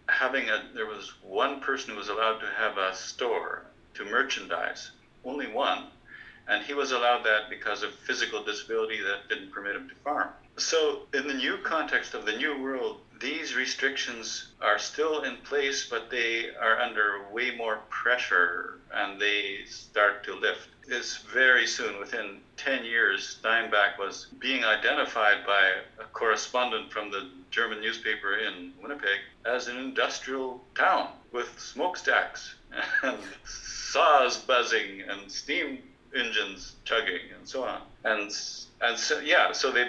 having 0.09 0.49
a. 0.49 0.63
There 0.75 0.85
was 0.85 1.13
one 1.23 1.61
person 1.61 1.91
who 1.91 1.97
was 1.97 2.09
allowed 2.09 2.39
to 2.39 2.47
have 2.55 2.77
a 2.77 2.93
store 2.93 3.63
to 3.95 4.05
merchandise 4.05 4.91
only 5.25 5.47
one, 5.47 5.85
and 6.47 6.63
he 6.63 6.73
was 6.73 6.91
allowed 6.91 7.23
that 7.23 7.49
because 7.49 7.83
of 7.83 7.93
physical 7.93 8.43
disability 8.43 8.99
that 9.01 9.29
didn't 9.29 9.51
permit 9.51 9.75
him 9.75 9.89
to 9.89 9.95
farm. 10.03 10.29
So, 10.57 11.07
in 11.13 11.27
the 11.27 11.33
new 11.33 11.57
context 11.63 12.13
of 12.13 12.25
the 12.25 12.37
new 12.37 12.61
world, 12.61 13.01
these 13.19 13.55
restrictions 13.55 14.49
are 14.61 14.77
still 14.77 15.23
in 15.23 15.37
place, 15.37 15.87
but 15.89 16.09
they 16.09 16.49
are 16.55 16.79
under 16.79 17.25
way 17.31 17.55
more 17.55 17.79
pressure 17.89 18.79
and 18.93 19.19
they 19.19 19.59
start 19.65 20.23
to 20.25 20.35
lift. 20.35 20.67
It's 20.87 21.17
very 21.17 21.65
soon, 21.65 21.99
within 21.99 22.41
10 22.57 22.83
years, 22.83 23.37
Steinbach 23.39 23.97
was 23.97 24.27
being 24.39 24.65
identified 24.65 25.45
by 25.45 25.71
a 25.99 26.05
correspondent 26.11 26.91
from 26.91 27.09
the 27.09 27.29
German 27.49 27.79
newspaper 27.79 28.35
in 28.35 28.73
Winnipeg 28.81 29.21
as 29.45 29.69
an 29.69 29.77
industrial 29.77 30.61
town 30.75 31.13
with 31.31 31.57
smokestacks 31.57 32.55
and 33.03 33.17
saws 33.45 34.37
buzzing 34.37 35.01
and 35.07 35.31
steam 35.31 35.79
engines 36.15 36.75
chugging 36.85 37.31
and 37.37 37.47
so 37.47 37.63
on. 37.63 37.81
And 38.03 38.31
and 38.81 38.97
so 38.97 39.19
yeah, 39.19 39.51
so 39.51 39.71
they 39.71 39.87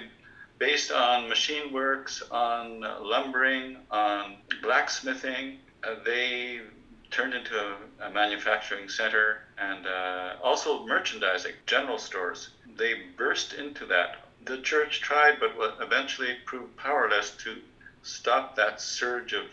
based 0.58 0.92
on 0.92 1.28
machine 1.28 1.72
works, 1.72 2.22
on 2.30 2.80
lumbering, 2.80 3.78
on 3.90 4.36
blacksmithing, 4.62 5.58
uh, 5.82 5.96
they 6.04 6.60
turned 7.10 7.34
into 7.34 7.56
a, 7.56 8.06
a 8.06 8.10
manufacturing 8.10 8.88
center 8.88 9.40
and 9.58 9.86
uh, 9.86 10.34
also 10.42 10.86
merchandising, 10.86 11.52
general 11.66 11.98
stores. 11.98 12.50
They 12.76 12.94
burst 13.16 13.52
into 13.52 13.86
that. 13.86 14.28
The 14.44 14.58
church 14.62 15.00
tried, 15.00 15.38
but 15.40 15.52
eventually 15.80 16.36
proved 16.44 16.76
powerless 16.76 17.30
to 17.44 17.56
stop 18.02 18.56
that 18.56 18.80
surge 18.80 19.32
of 19.32 19.44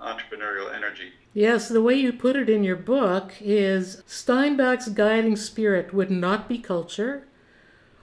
entrepreneurial 0.00 0.72
energy. 0.74 1.12
Yes, 1.38 1.68
the 1.68 1.80
way 1.80 1.94
you 1.94 2.12
put 2.12 2.34
it 2.34 2.50
in 2.50 2.64
your 2.64 2.74
book 2.74 3.34
is 3.40 4.02
Steinbach's 4.08 4.88
guiding 4.88 5.36
spirit 5.36 5.94
would 5.94 6.10
not 6.10 6.48
be 6.48 6.58
culture, 6.58 7.28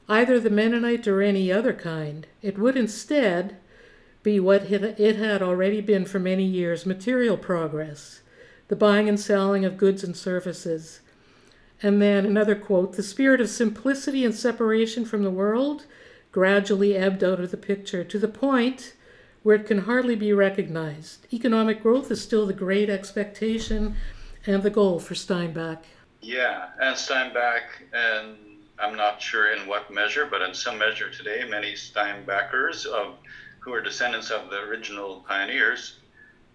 either 0.07 0.39
the 0.39 0.49
Mennonite 0.49 1.05
or 1.05 1.21
any 1.21 1.51
other 1.51 1.73
kind. 1.73 2.27
It 2.41 2.57
would 2.57 2.77
instead 2.77 3.57
be 4.23 4.39
what 4.39 4.71
it 4.71 5.17
had 5.17 5.41
already 5.41 5.81
been 5.81 6.05
for 6.05 6.17
many 6.17 6.45
years 6.45 6.85
material 6.85 7.35
progress, 7.35 8.21
the 8.69 8.75
buying 8.77 9.09
and 9.09 9.19
selling 9.19 9.65
of 9.65 9.75
goods 9.75 10.01
and 10.01 10.15
services. 10.15 11.01
And 11.83 12.01
then 12.01 12.25
another 12.25 12.55
quote 12.55 12.93
the 12.93 13.03
spirit 13.03 13.41
of 13.41 13.49
simplicity 13.49 14.23
and 14.23 14.33
separation 14.33 15.03
from 15.03 15.23
the 15.23 15.29
world 15.29 15.87
gradually 16.31 16.95
ebbed 16.95 17.21
out 17.21 17.41
of 17.41 17.51
the 17.51 17.57
picture 17.57 18.05
to 18.05 18.17
the 18.17 18.29
point 18.29 18.93
where 19.45 19.55
it 19.55 19.67
can 19.67 19.77
hardly 19.77 20.15
be 20.15 20.33
recognized. 20.33 21.27
Economic 21.31 21.83
growth 21.83 22.09
is 22.09 22.19
still 22.19 22.47
the 22.47 22.53
great 22.53 22.89
expectation 22.89 23.95
and 24.47 24.63
the 24.63 24.71
goal 24.71 24.99
for 24.99 25.13
Steinbach. 25.13 25.83
Yeah, 26.19 26.69
and 26.81 26.97
Steinbach, 26.97 27.61
and 27.93 28.37
I'm 28.79 28.95
not 28.95 29.21
sure 29.21 29.53
in 29.53 29.67
what 29.67 29.93
measure, 29.93 30.25
but 30.25 30.41
in 30.41 30.51
some 30.55 30.79
measure 30.79 31.11
today, 31.11 31.43
many 31.47 31.73
Steinbachers 31.73 32.87
of 32.87 33.17
who 33.59 33.71
are 33.71 33.81
descendants 33.81 34.31
of 34.31 34.49
the 34.49 34.61
original 34.61 35.23
pioneers 35.27 35.99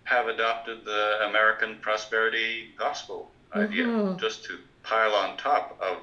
have 0.03 0.26
adopted 0.26 0.85
the 0.85 1.26
American 1.29 1.79
prosperity 1.81 2.74
gospel 2.76 3.31
idea, 3.55 3.85
Mhm. 3.85 4.18
just 4.18 4.42
to 4.46 4.59
pile 4.83 5.14
on 5.14 5.37
top 5.37 5.79
of 5.81 5.98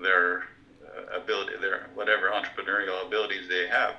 their 0.00 0.44
uh, 0.86 1.16
ability, 1.16 1.56
their 1.60 1.88
whatever 1.94 2.30
entrepreneurial 2.30 3.04
abilities 3.04 3.48
they 3.48 3.66
have. 3.66 3.96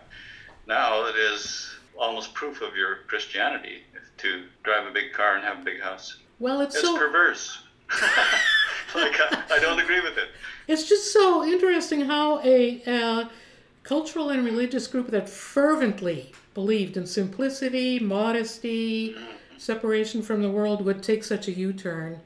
Now 0.67 1.05
it 1.05 1.17
is 1.17 1.75
almost 1.99 2.33
proof 2.33 2.61
of 2.61 2.75
your 2.75 2.99
Christianity 3.07 3.83
to 4.17 4.45
drive 4.63 4.87
a 4.87 4.91
big 4.91 5.13
car 5.13 5.35
and 5.35 5.43
have 5.43 5.59
a 5.59 5.63
big 5.63 5.81
house. 5.81 6.17
Well, 6.39 6.61
it's 6.61 6.75
It's 6.75 6.83
so 6.83 6.97
perverse. 6.97 7.63
like 8.95 9.15
I, 9.19 9.43
I 9.51 9.59
don't 9.59 9.79
agree 9.79 9.99
with 10.01 10.17
it. 10.17 10.29
It's 10.67 10.87
just 10.87 11.11
so 11.11 11.43
interesting 11.43 12.01
how 12.01 12.39
a 12.41 12.81
uh, 12.85 13.25
cultural 13.83 14.29
and 14.29 14.45
religious 14.45 14.87
group 14.87 15.07
that 15.11 15.27
fervently 15.29 16.31
believed 16.53 16.97
in 16.97 17.05
simplicity, 17.05 17.99
modesty, 17.99 19.15
separation 19.57 20.21
from 20.21 20.41
the 20.41 20.49
world 20.49 20.85
would 20.85 21.03
take 21.03 21.23
such 21.23 21.47
a 21.47 21.51
U 21.51 21.73
turn. 21.73 22.19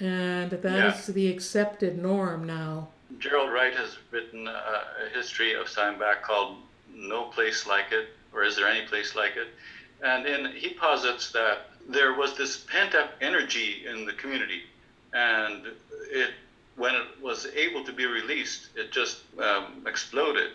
And 0.00 0.50
that 0.50 0.94
is 0.94 1.08
Yeah. 1.08 1.14
the 1.14 1.28
accepted 1.30 1.98
norm 2.02 2.44
now. 2.44 2.88
Gerald 3.18 3.52
Wright 3.52 3.74
has 3.74 3.96
written 4.10 4.48
a, 4.48 4.50
a 5.06 5.08
history 5.14 5.54
of 5.54 5.68
Steinbach 5.68 6.22
called 6.22 6.56
"No 6.92 7.24
Place 7.24 7.66
Like 7.66 7.92
It," 7.92 8.08
or 8.34 8.44
"Is 8.44 8.56
There 8.56 8.68
Any 8.68 8.86
Place 8.86 9.14
Like 9.14 9.36
It?" 9.36 9.48
And 10.02 10.48
he 10.48 10.74
posits 10.74 11.32
that 11.32 11.70
there 11.88 12.14
was 12.14 12.36
this 12.36 12.56
pent-up 12.56 13.12
energy 13.20 13.86
in 13.86 14.04
the 14.04 14.12
community, 14.12 14.62
and 15.12 15.66
it, 16.10 16.30
when 16.76 16.94
it 16.94 17.06
was 17.22 17.46
able 17.54 17.84
to 17.84 17.92
be 17.92 18.06
released, 18.06 18.68
it 18.76 18.90
just 18.90 19.22
um, 19.38 19.84
exploded 19.86 20.50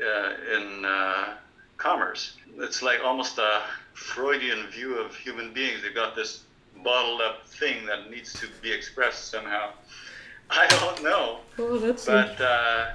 uh, 0.00 0.32
in 0.56 0.84
uh, 0.84 1.34
commerce. 1.76 2.36
It's 2.58 2.82
like 2.82 3.00
almost 3.02 3.38
a 3.38 3.62
Freudian 3.94 4.66
view 4.68 4.98
of 4.98 5.14
human 5.14 5.52
beings. 5.52 5.82
They've 5.82 5.94
got 5.94 6.14
this 6.16 6.44
bottled-up 6.82 7.46
thing 7.46 7.86
that 7.86 8.10
needs 8.10 8.32
to 8.34 8.48
be 8.60 8.72
expressed 8.72 9.30
somehow. 9.30 9.70
I 10.50 10.66
don't 10.66 11.02
know. 11.02 11.38
Oh, 11.58 11.78
that's 11.78 12.06
But 12.06 12.40
uh, 12.40 12.90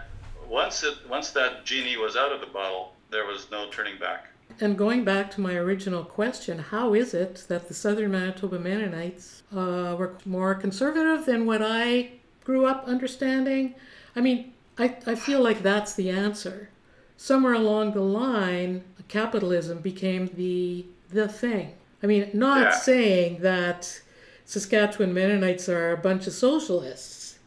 once 0.47 0.83
it 0.83 0.95
once 1.09 1.31
that 1.31 1.65
genie 1.65 1.97
was 1.97 2.15
out 2.15 2.31
of 2.31 2.39
the 2.39 2.47
bottle, 2.47 2.93
there 3.09 3.25
was 3.25 3.49
no 3.51 3.69
turning 3.69 3.97
back. 3.99 4.27
And 4.59 4.77
going 4.77 5.03
back 5.03 5.29
to 5.31 5.41
my 5.41 5.55
original 5.55 6.03
question, 6.03 6.57
how 6.57 6.93
is 6.93 7.13
it 7.13 7.45
that 7.47 7.67
the 7.67 7.73
Southern 7.73 8.11
Manitoba 8.11 8.57
Mennonites 8.59 9.43
uh, 9.53 9.95
were 9.97 10.13
more 10.25 10.55
conservative 10.55 11.25
than 11.25 11.45
what 11.45 11.61
I 11.61 12.11
grew 12.43 12.65
up 12.65 12.85
understanding? 12.87 13.75
I 14.15 14.21
mean, 14.21 14.53
I, 14.77 14.95
I 15.05 15.15
feel 15.15 15.41
like 15.41 15.61
that's 15.61 15.93
the 15.93 16.09
answer. 16.09 16.69
Somewhere 17.17 17.53
along 17.53 17.93
the 17.93 18.01
line, 18.01 18.83
capitalism 19.07 19.79
became 19.79 20.27
the 20.35 20.85
the 21.09 21.27
thing. 21.27 21.73
I 22.03 22.07
mean, 22.07 22.29
not 22.33 22.61
Yeah. 22.61 22.71
saying 22.79 23.39
that 23.41 24.01
Saskatchewan 24.45 25.13
Mennonites 25.13 25.67
are 25.69 25.91
a 25.93 25.97
bunch 25.97 26.27
of 26.27 26.33
socialists, 26.33 27.39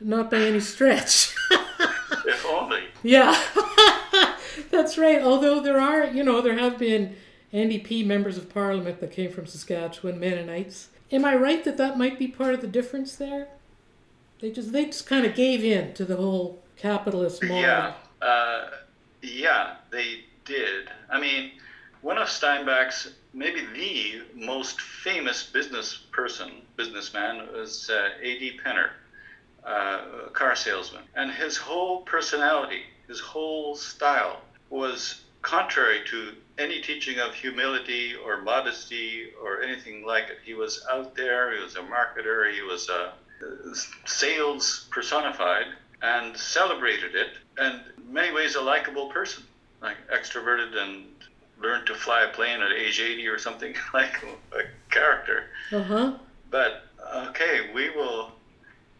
not 0.00 0.30
by 0.30 0.38
any 0.38 0.60
stretch. 0.60 1.34
If 2.26 2.46
only. 2.46 2.84
Yeah, 3.02 3.38
that's 4.74 4.98
right. 4.98 5.22
Although 5.22 5.60
there 5.60 5.80
are, 5.80 6.06
you 6.06 6.24
know, 6.24 6.40
there 6.40 6.58
have 6.58 6.78
been 6.78 7.16
NDP 7.52 8.04
members 8.04 8.36
of 8.36 8.52
parliament 8.52 9.00
that 9.00 9.12
came 9.12 9.30
from 9.30 9.46
Saskatchewan, 9.46 10.18
Mennonites. 10.18 10.88
Am 11.12 11.24
I 11.24 11.36
right 11.36 11.62
that 11.64 11.76
that 11.76 11.96
might 11.96 12.18
be 12.18 12.26
part 12.26 12.54
of 12.54 12.60
the 12.60 12.66
difference 12.66 13.14
there? 13.16 13.48
They 14.40 14.50
just 14.50 14.72
they 14.72 14.86
just 14.86 15.06
kind 15.06 15.24
of 15.24 15.34
gave 15.34 15.64
in 15.64 15.94
to 15.94 16.04
the 16.04 16.16
whole 16.16 16.62
capitalist 16.76 17.42
model. 17.42 17.60
Yeah, 17.60 17.94
uh, 18.20 18.70
yeah, 19.22 19.76
they 19.90 20.24
did. 20.44 20.90
I 21.08 21.20
mean, 21.20 21.52
one 22.02 22.18
of 22.18 22.28
Steinbach's 22.28 23.14
maybe 23.32 23.62
the 23.74 24.22
most 24.34 24.80
famous 24.80 25.44
business 25.44 25.96
person, 26.12 26.50
businessman, 26.76 27.46
was 27.52 27.90
uh, 27.90 28.10
A.D. 28.20 28.58
Penner, 28.64 28.90
uh, 29.64 30.26
a 30.26 30.30
car 30.30 30.56
salesman, 30.56 31.02
and 31.14 31.30
his 31.30 31.56
whole 31.56 32.02
personality, 32.02 32.82
his 33.08 33.20
whole 33.20 33.76
style, 33.76 34.40
was 34.74 35.20
contrary 35.42 36.00
to 36.10 36.32
any 36.58 36.80
teaching 36.80 37.18
of 37.18 37.34
humility 37.34 38.12
or 38.24 38.42
modesty 38.42 39.26
or 39.42 39.62
anything 39.62 40.04
like 40.06 40.24
it. 40.24 40.38
He 40.44 40.54
was 40.54 40.84
out 40.92 41.14
there. 41.16 41.54
He 41.56 41.62
was 41.62 41.76
a 41.76 41.80
marketer. 41.80 42.52
He 42.52 42.62
was 42.62 42.88
a 42.88 43.12
sales 44.06 44.86
personified 44.90 45.66
and 46.02 46.36
celebrated 46.36 47.14
it 47.14 47.28
and 47.58 47.80
in 47.98 48.12
many 48.12 48.32
ways 48.32 48.54
a 48.54 48.60
likable 48.60 49.06
person 49.10 49.42
like 49.82 49.96
extroverted 50.12 50.74
and 50.76 51.06
learned 51.60 51.86
to 51.86 51.94
fly 51.94 52.24
a 52.24 52.28
plane 52.28 52.60
at 52.60 52.72
age 52.72 53.00
80 53.00 53.26
or 53.28 53.38
something 53.38 53.74
like 53.94 54.14
a 54.52 54.62
character 54.92 55.44
Uh 55.72 55.82
huh. 55.82 56.12
but 56.50 56.82
okay 57.28 57.70
we 57.74 57.90
will 57.90 58.32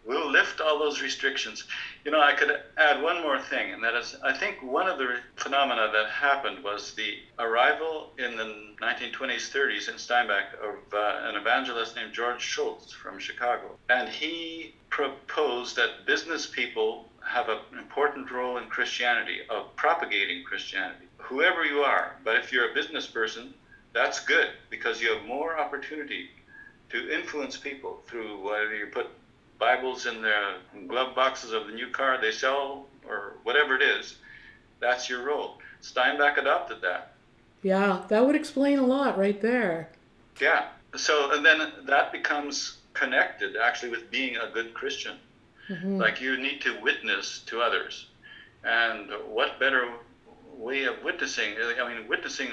we'll 0.05 0.31
lift 0.31 0.61
all 0.61 0.79
those 0.79 1.01
restrictions. 1.01 1.64
You 2.05 2.11
know 2.11 2.21
i 2.21 2.35
could 2.35 2.51
add 2.77 3.03
one 3.03 3.23
more 3.23 3.40
thing 3.40 3.73
and 3.73 3.83
that 3.83 3.95
is 3.95 4.17
i 4.23 4.33
think 4.33 4.62
one 4.62 4.87
of 4.87 4.99
the 4.99 5.17
phenomena 5.37 5.90
that 5.93 6.11
happened 6.11 6.62
was 6.62 6.93
the 6.95 7.14
arrival 7.38 8.11
in 8.19 8.37
the 8.37 8.75
1920s 8.83 9.51
30s 9.51 9.88
in 9.88 9.97
steinbach 9.99 10.53
of 10.62 10.77
uh, 10.93 11.29
an 11.29 11.37
evangelist 11.37 11.97
named 11.97 12.12
george 12.12 12.43
schultz 12.43 12.93
from 12.93 13.19
chicago. 13.19 13.77
And 13.88 14.09
he 14.09 14.75
proposed 14.90 15.77
that 15.77 16.07
business 16.07 16.47
people 16.47 17.09
have 17.25 17.49
an 17.49 17.59
important 17.79 18.31
role 18.31 18.59
in 18.59 18.69
christianity 18.69 19.38
of 19.49 19.75
propagating 19.77 20.45
christianity. 20.45 21.07
Whoever 21.19 21.64
you 21.64 21.81
are 21.81 22.17
but 22.23 22.37
if 22.37 22.53
you're 22.53 22.71
a 22.71 22.75
business 22.75 23.07
person 23.07 23.55
that's 23.95 24.21
good 24.21 24.49
because 24.69 25.01
you 25.01 25.14
have 25.14 25.25
more 25.25 25.59
opportunity 25.59 26.29
to 26.90 27.11
influence 27.11 27.57
people 27.57 28.03
through 28.07 28.43
whether 28.45 28.75
you 28.75 28.87
put 28.87 29.07
Bibles 29.64 30.05
in 30.05 30.20
the 30.20 30.57
glove 30.88 31.14
boxes 31.14 31.53
of 31.53 31.66
the 31.66 31.72
new 31.72 31.88
car 31.88 32.20
they 32.20 32.33
sell 32.33 32.85
or 33.09 33.33
whatever 33.44 33.74
it 33.74 33.81
is. 33.81 34.16
That's 34.79 35.09
your 35.09 35.24
role. 35.24 35.57
Steinbach 35.81 36.37
adopted 36.37 36.83
that. 36.83 37.12
Yeah, 37.62 38.03
that 38.09 38.27
would 38.27 38.37
explain 38.37 38.79
a 38.79 38.85
lot 38.87 39.16
right 39.16 39.40
there. 39.40 39.88
Yeah. 40.38 40.66
So, 40.96 41.33
and 41.33 41.42
then 41.42 41.72
that 41.87 42.12
becomes 42.12 42.77
connected 42.92 43.57
actually 43.57 43.90
with 43.90 44.11
being 44.11 44.37
a 44.37 44.50
good 44.53 44.74
Christian. 44.74 45.16
Mhm. 45.70 45.98
Like 45.98 46.20
you 46.20 46.37
need 46.37 46.61
to 46.61 46.79
witness 46.83 47.38
to 47.46 47.62
others. 47.62 48.09
And 48.64 49.11
what 49.27 49.59
better 49.59 49.88
way 50.59 50.85
of 50.85 51.03
witnessing? 51.03 51.55
I 51.81 51.88
mean, 51.88 52.07
witnessing, 52.07 52.50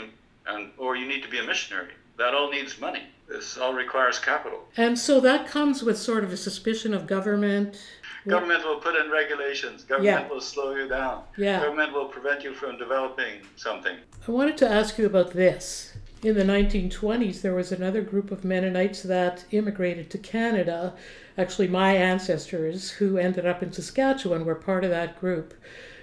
and, 0.48 0.72
or 0.78 0.96
you 0.96 1.08
need 1.10 1.24
to 1.24 1.30
be 1.30 1.40
a 1.40 1.44
missionary. 1.44 1.94
That 2.18 2.34
all 2.34 2.50
needs 2.52 2.80
money. 2.80 3.04
This 3.28 3.58
all 3.58 3.74
requires 3.74 4.20
capital. 4.20 4.60
And 4.78 4.98
so 5.00 5.20
that 5.22 5.48
comes 5.48 5.84
with 5.84 5.98
sort 5.98 6.24
of 6.24 6.32
a 6.34 6.38
suspicion 6.38 6.94
of 6.94 7.08
government. 7.08 7.82
Government 8.28 8.64
will 8.64 8.76
put 8.76 8.96
in 8.96 9.10
regulations. 9.10 9.84
Government 9.84 10.26
Yeah. 10.26 10.30
will 10.30 10.42
slow 10.42 10.76
you 10.76 10.88
down. 10.88 11.24
Yeah. 11.38 11.62
Government 11.62 11.94
will 11.94 12.06
prevent 12.06 12.44
you 12.44 12.54
from 12.54 12.78
developing 12.78 13.42
something. 13.56 13.96
I 14.28 14.32
wanted 14.32 14.58
to 14.58 14.70
ask 14.70 14.98
you 14.98 15.06
about 15.06 15.32
this. 15.32 15.94
In 16.22 16.36
the 16.36 16.44
1920s, 16.44 17.42
there 17.42 17.56
was 17.56 17.72
another 17.72 18.02
group 18.02 18.30
of 18.30 18.44
Mennonites 18.46 19.02
that 19.04 19.46
immigrated 19.50 20.12
to 20.12 20.20
Canada. 20.20 20.94
Actually, 21.36 21.68
my 21.68 21.96
ancestors 21.96 22.92
who 22.92 23.18
ended 23.18 23.48
up 23.48 23.64
in 23.64 23.72
Saskatchewan 23.72 24.46
were 24.46 24.54
part 24.54 24.84
of 24.84 24.92
that 24.92 25.20
group. 25.20 25.56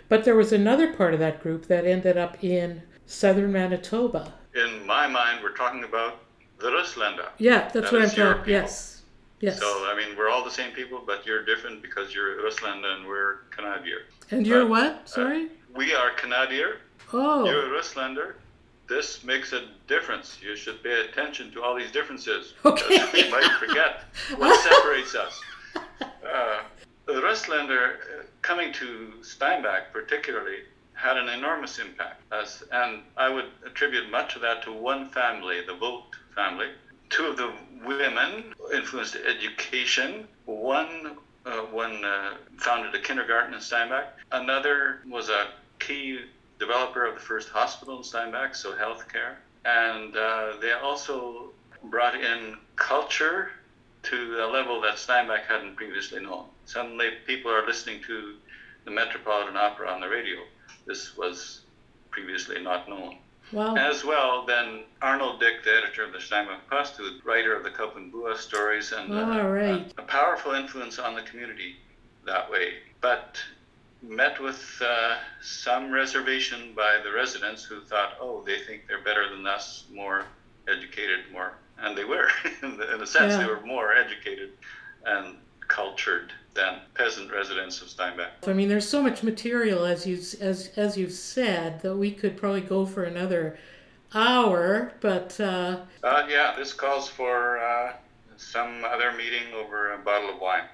But 0.08 0.24
there 0.24 0.34
was 0.34 0.52
another 0.52 0.92
part 0.92 1.14
of 1.14 1.20
that 1.20 1.40
group 1.40 1.66
that 1.66 1.84
ended 1.84 2.16
up 2.16 2.42
in 2.42 2.82
southern 3.06 3.52
Manitoba. 3.52 4.32
In 4.58 4.84
my 4.86 5.06
mind, 5.06 5.40
we're 5.42 5.52
talking 5.56 5.84
about 5.84 6.18
the 6.58 6.68
Rusländer. 6.68 7.28
Yeah, 7.38 7.68
that's 7.72 7.90
That 7.90 7.92
what 7.92 8.02
I'm 8.02 8.10
talking. 8.10 8.52
Yes, 8.52 9.02
yes. 9.40 9.58
So, 9.60 9.66
I 9.88 9.94
mean, 9.96 10.16
we're 10.16 10.28
all 10.28 10.44
the 10.44 10.50
same 10.50 10.72
people, 10.72 11.00
but 11.06 11.24
you're 11.24 11.44
different 11.44 11.80
because 11.82 12.12
you're 12.14 12.42
Rusländer 12.42 12.96
and 12.96 13.06
we're 13.06 13.36
Canadier. 13.50 14.00
and 14.32 14.46
you're 14.46 14.62
uh, 14.64 14.66
what? 14.66 15.08
Sorry. 15.08 15.48
We 15.74 15.94
are 15.94 16.10
Canadier. 16.16 16.78
oh, 17.12 17.44
You're 17.44 17.66
a 17.76 17.78
Rusländer. 17.80 18.34
This 18.88 19.22
makes 19.22 19.52
a 19.52 19.68
difference. 19.86 20.38
You 20.42 20.56
should 20.56 20.82
pay 20.82 21.02
attention 21.06 21.52
to 21.52 21.62
all 21.62 21.76
these 21.76 21.92
differences. 21.92 22.54
Okay. 22.64 22.98
We 23.12 23.30
might 23.30 23.52
forget 23.60 24.04
what 24.36 24.58
separates 24.68 25.14
us. 25.14 25.40
Uh, 26.02 26.62
the 27.06 27.12
Rusländer 27.12 27.84
uh, 27.94 28.22
coming 28.42 28.72
to 28.72 29.12
Steinbach 29.22 29.92
particularly 29.92 30.60
had 30.98 31.16
an 31.16 31.28
enormous 31.28 31.78
impact. 31.78 32.20
As, 32.32 32.64
and 32.72 33.02
I 33.16 33.28
would 33.28 33.46
attribute 33.64 34.10
much 34.10 34.34
of 34.34 34.42
that 34.42 34.62
to 34.64 34.72
one 34.72 35.10
family, 35.10 35.60
the 35.64 35.74
Vogt 35.74 36.16
family. 36.34 36.66
Two 37.08 37.26
of 37.26 37.36
the 37.36 37.52
women 37.84 38.52
influenced 38.74 39.16
education. 39.16 40.26
One, 40.46 41.16
uh, 41.46 41.60
one 41.70 42.04
uh, 42.04 42.34
founded 42.58 42.94
a 42.94 43.00
kindergarten 43.00 43.54
in 43.54 43.60
Steinbach. 43.60 44.06
Another 44.32 45.00
was 45.08 45.28
a 45.28 45.48
key 45.78 46.20
developer 46.58 47.06
of 47.06 47.14
the 47.14 47.20
first 47.20 47.48
hospital 47.48 47.98
in 47.98 48.04
Steinbach, 48.04 48.54
so 48.54 48.72
healthcare. 48.72 49.36
and 49.64 50.16
uh, 50.16 50.52
they 50.60 50.72
also 50.72 51.50
brought 51.84 52.14
in 52.14 52.56
culture 52.76 53.50
to 54.02 54.44
a 54.44 54.46
level 54.46 54.80
that 54.80 54.98
Steinbach 54.98 55.44
hadn't 55.46 55.76
previously 55.76 56.20
known. 56.20 56.46
Suddenly, 56.66 57.10
people 57.26 57.50
are 57.50 57.66
listening 57.66 58.02
to 58.06 58.34
the 58.84 58.90
Metropolitan 58.90 59.56
Opera 59.56 59.88
on 59.88 60.00
the 60.00 60.08
radio. 60.08 60.38
This 60.88 61.16
was 61.16 61.60
previously 62.10 62.60
not 62.60 62.88
known. 62.88 63.18
Wow. 63.52 63.76
As 63.76 64.04
well, 64.04 64.44
then 64.46 64.84
Arnold 65.00 65.38
Dyck, 65.40 65.62
the 65.64 65.76
editor 65.76 66.02
of 66.02 66.12
the 66.12 66.20
Steinbach 66.20 66.68
Post, 66.68 66.96
the 66.96 67.20
writer 67.24 67.54
of 67.54 67.62
the 67.62 67.70
Koop 67.70 67.94
enn 67.96 68.10
Bua 68.10 68.36
stories, 68.36 68.92
and 68.92 69.12
uh, 69.12 69.46
right. 69.46 69.92
a, 69.96 70.00
a 70.00 70.04
powerful 70.04 70.52
influence 70.52 70.98
on 70.98 71.14
the 71.14 71.22
community 71.22 71.76
that 72.26 72.50
way. 72.50 72.74
But 73.00 73.38
met 74.02 74.40
with 74.40 74.80
uh, 74.84 75.16
some 75.42 75.90
reservation 75.90 76.72
by 76.74 76.98
the 77.02 77.12
residents 77.12 77.64
who 77.64 77.80
thought, 77.80 78.16
oh, 78.20 78.42
they 78.46 78.58
think 78.60 78.86
they're 78.86 79.02
better 79.02 79.28
than 79.34 79.46
us, 79.46 79.84
more 79.92 80.24
educated, 80.68 81.20
more. 81.32 81.52
And 81.78 81.96
they 81.96 82.04
were. 82.04 82.28
in, 82.62 82.76
the, 82.76 82.94
in 82.94 83.02
a 83.02 83.06
sense, 83.06 83.32
Yeah. 83.32 83.38
they 83.38 83.46
were 83.46 83.60
more 83.60 83.94
educated 83.94 84.50
and 85.04 85.36
cultured 85.66 86.32
than 86.58 86.80
peasant 86.94 87.30
residents 87.30 87.80
of 87.80 87.88
Steinbach. 87.88 88.30
I 88.46 88.52
mean, 88.52 88.68
there's 88.68 88.88
so 88.88 89.02
much 89.02 89.22
material, 89.22 89.84
as 89.84 90.06
you 90.06 90.16
as 90.40 90.70
as 90.76 90.96
you've 90.98 91.12
said, 91.12 91.80
that 91.82 91.96
we 91.96 92.10
could 92.10 92.36
probably 92.36 92.60
go 92.62 92.84
for 92.84 93.04
another 93.04 93.56
hour. 94.14 94.92
But 95.00 95.38
uh, 95.40 95.78
Uh, 96.02 96.26
yeah, 96.28 96.54
this 96.56 96.72
calls 96.72 97.08
for 97.08 97.58
uh, 97.58 97.92
some 98.36 98.84
other 98.84 99.12
meeting 99.12 99.52
over 99.54 99.92
a 99.92 99.98
bottle 99.98 100.30
of 100.30 100.40
wine. 100.40 100.64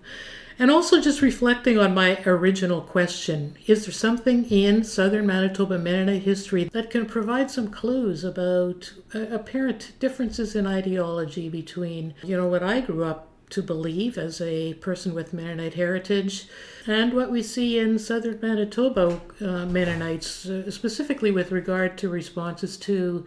And 0.61 0.69
also 0.69 1.01
just 1.01 1.23
reflecting 1.23 1.79
on 1.79 1.95
my 1.95 2.21
original 2.23 2.81
question 2.81 3.55
is 3.65 3.85
there 3.85 3.91
something 3.91 4.45
in 4.51 4.83
southern 4.83 5.25
Manitoba 5.25 5.79
Mennonite 5.79 6.21
history 6.21 6.65
that 6.65 6.91
can 6.91 7.07
provide 7.07 7.49
some 7.49 7.69
clues 7.69 8.23
about 8.23 8.93
uh, 9.15 9.21
apparent 9.31 9.93
differences 9.97 10.55
in 10.55 10.67
ideology 10.67 11.49
between, 11.49 12.13
you 12.23 12.37
know, 12.37 12.47
what 12.47 12.61
I 12.61 12.81
grew 12.81 13.03
up 13.03 13.29
to 13.49 13.63
believe 13.63 14.19
as 14.19 14.39
a 14.39 14.75
person 14.75 15.15
with 15.15 15.33
Mennonite 15.33 15.73
heritage 15.73 16.47
and 16.85 17.15
what 17.15 17.31
we 17.31 17.41
see 17.41 17.79
in 17.79 17.97
southern 17.97 18.39
Manitoba 18.39 19.19
uh, 19.41 19.65
Mennonites, 19.65 20.45
uh, 20.45 20.69
specifically 20.69 21.31
with 21.31 21.51
regard 21.51 21.97
to 21.97 22.07
responses 22.07 22.77
to 22.77 23.25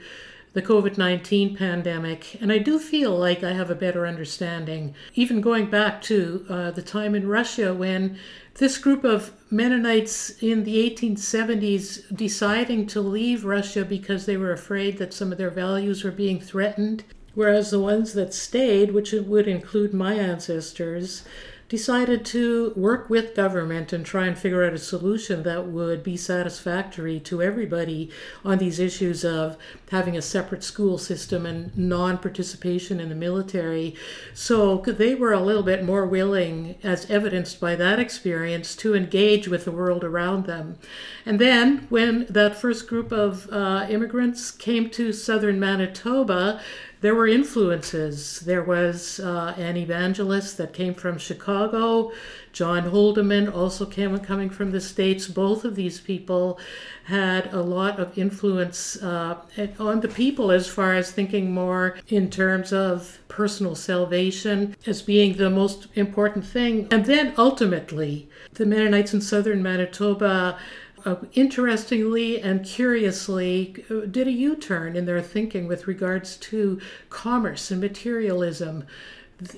the 0.55 0.63
COVID 0.63 0.97
19 0.97 1.57
pandemic. 1.57 2.41
And 2.41 2.51
I 2.51 2.59
do 2.59 2.79
feel 2.79 3.17
like 3.17 3.45
I 3.45 3.53
have 3.53 3.71
a 3.71 3.75
better 3.75 4.07
understanding, 4.07 4.95
even 5.15 5.41
going 5.41 5.69
back 5.69 6.01
to 6.03 6.47
uh, 6.49 6.71
the 6.71 6.83
time 6.83 7.15
in 7.15 7.29
Russia 7.29 7.75
when 7.75 8.19
this 8.55 8.79
group 8.79 9.05
of 9.05 9.33
Mennonites 9.51 10.31
in 10.43 10.63
the 10.63 10.89
1870s 10.89 12.17
deciding 12.17 12.87
to 12.87 13.01
leave 13.01 13.45
Russia 13.45 13.85
because 13.85 14.27
they 14.27 14.37
were 14.37 14.53
afraid 14.53 14.99
that 14.99 15.13
some 15.13 15.33
of 15.33 15.39
their 15.39 15.51
values 15.51 16.05
were 16.05 16.13
being 16.13 16.41
threatened, 16.41 17.03
whereas 17.35 17.71
the 17.71 17.81
ones 17.81 18.13
that 18.13 18.33
stayed, 18.33 18.93
which 18.93 19.13
would 19.13 19.49
include 19.49 19.93
my 19.93 20.15
ancestors, 20.15 21.25
decided 21.69 22.25
to 22.25 22.73
work 22.77 23.09
with 23.09 23.35
government 23.35 23.93
and 23.93 24.05
try 24.05 24.27
and 24.27 24.39
figure 24.39 24.65
out 24.65 24.73
a 24.73 24.79
solution 24.79 25.43
that 25.43 25.67
would 25.67 26.03
be 26.03 26.17
satisfactory 26.17 27.19
to 27.21 27.43
everybody 27.43 28.11
on 28.45 28.59
these 28.59 28.79
issues 28.79 29.25
of 29.25 29.57
having 29.91 30.17
a 30.17 30.23
separate 30.23 30.63
school 30.63 30.99
system 30.99 31.47
and 31.47 31.77
non 31.77 32.19
participation 32.19 33.01
in 33.01 33.09
the 33.09 33.15
military. 33.15 33.95
So 34.35 34.79
they 34.79 35.15
were 35.15 35.33
a 35.33 35.41
little 35.41 35.63
bit 35.63 35.85
more 35.85 36.07
willing, 36.07 36.77
as 36.83 37.11
evidenced 37.11 37.61
by 37.61 37.77
that 37.77 37.99
experience, 37.99 38.77
to 38.77 38.95
engage 38.95 39.49
with 39.49 39.65
the 39.65 39.73
world 39.73 40.05
around 40.05 40.47
them. 40.47 40.77
And 41.25 41.39
then 41.39 41.87
when 41.89 42.27
that 42.29 42.57
first 42.57 42.87
group 42.89 43.13
of 43.13 43.49
uh, 43.51 43.87
immigrants 43.89 44.51
came 44.51 44.91
to 44.91 45.13
southern 45.13 45.59
Manitoba, 45.59 46.61
there 47.05 47.15
were 47.15 47.29
influences. 47.29 48.41
There 48.41 48.63
was 48.63 49.21
uh, 49.21 49.53
an 49.59 49.77
evangelist 49.77 50.57
that 50.57 50.73
came 50.73 50.95
from 50.95 51.19
Chicago. 51.19 52.13
John 52.55 52.85
Holdeman 52.91 53.55
also 53.55 53.85
came 53.85 54.19
coming 54.21 54.49
from 54.49 54.71
the 54.71 54.81
States. 54.81 55.29
Both 55.29 55.67
of 55.67 55.75
these 55.75 56.01
people 56.01 56.59
had 57.05 57.53
a 57.53 57.61
lot 57.61 58.01
of 58.01 58.17
influence 58.17 58.97
uh, 59.03 59.37
on 59.79 60.01
the 60.01 60.09
people 60.09 60.51
as 60.51 60.67
far 60.67 60.95
as 60.95 61.13
thinking 61.13 61.53
more 61.53 61.99
in 62.09 62.31
terms 62.31 62.73
of 62.73 63.19
personal 63.29 63.75
salvation 63.75 64.75
as 64.87 65.03
being 65.03 65.37
the 65.37 65.51
most 65.51 65.89
important 65.97 66.47
thing. 66.47 66.89
And 66.91 67.05
then 67.05 67.35
ultimately, 67.37 68.31
the 68.55 68.65
Mennonites 68.65 69.13
in 69.13 69.21
southern 69.21 69.63
Manitoba 69.63 70.59
uh, 71.05 71.17
interestingly 71.33 72.41
and 72.41 72.65
curiously 72.65 73.85
uh, 73.91 74.07
did 74.07 74.27
a 74.27 74.33
U-turn 74.33 74.97
in 74.97 75.07
their 75.07 75.21
thinking 75.21 75.67
with 75.67 75.87
regards 75.87 76.37
to 76.37 76.81
commerce 77.11 77.71
and 77.71 77.81
materialism. 77.81 78.85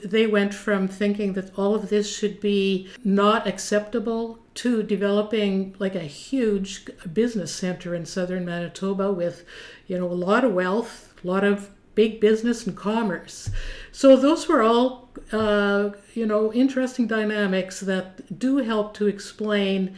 They 0.04 0.26
went 0.26 0.54
from 0.54 0.88
thinking 0.88 1.34
that 1.34 1.56
all 1.58 1.74
of 1.74 1.90
this 1.90 2.14
should 2.14 2.40
be 2.40 2.88
not 3.04 3.46
acceptable 3.46 4.38
to 4.54 4.82
developing 4.82 5.74
like 5.78 5.94
a 5.94 6.00
huge 6.00 6.86
business 7.12 7.54
center 7.54 7.94
in 7.94 8.06
southern 8.06 8.46
Manitoba 8.46 9.12
with, 9.12 9.44
you 9.86 9.98
know, 9.98 10.06
a 10.06 10.14
lot 10.14 10.44
of 10.44 10.54
wealth, 10.54 11.14
a 11.22 11.26
lot 11.26 11.44
of 11.44 11.70
big 11.94 12.20
business 12.20 12.66
and 12.66 12.76
commerce. 12.76 13.50
So 13.92 14.16
those 14.16 14.48
were 14.48 14.62
all, 14.62 15.10
uh, 15.32 15.90
you 16.14 16.26
know, 16.26 16.52
interesting 16.52 17.06
dynamics 17.06 17.80
that 17.80 18.38
do 18.38 18.58
help 18.58 18.94
to 18.94 19.06
explain 19.06 19.96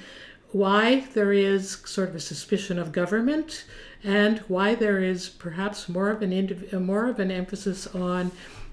why 0.52 1.00
there 1.14 1.32
is 1.32 1.82
sort 1.84 2.08
of 2.08 2.14
a 2.14 2.20
suspicion 2.20 2.78
of 2.78 2.92
government 2.92 3.64
and 4.02 4.38
why 4.48 4.74
there 4.74 5.02
is 5.02 5.28
perhaps 5.28 5.88
more 5.88 6.10
of 6.10 6.22
an 6.22 6.30
indiv- 6.30 6.72
uh, 6.72 6.80
more 6.80 7.08
of 7.08 7.18
an 7.18 7.30
emphasis 7.30 7.86
on 7.88 8.30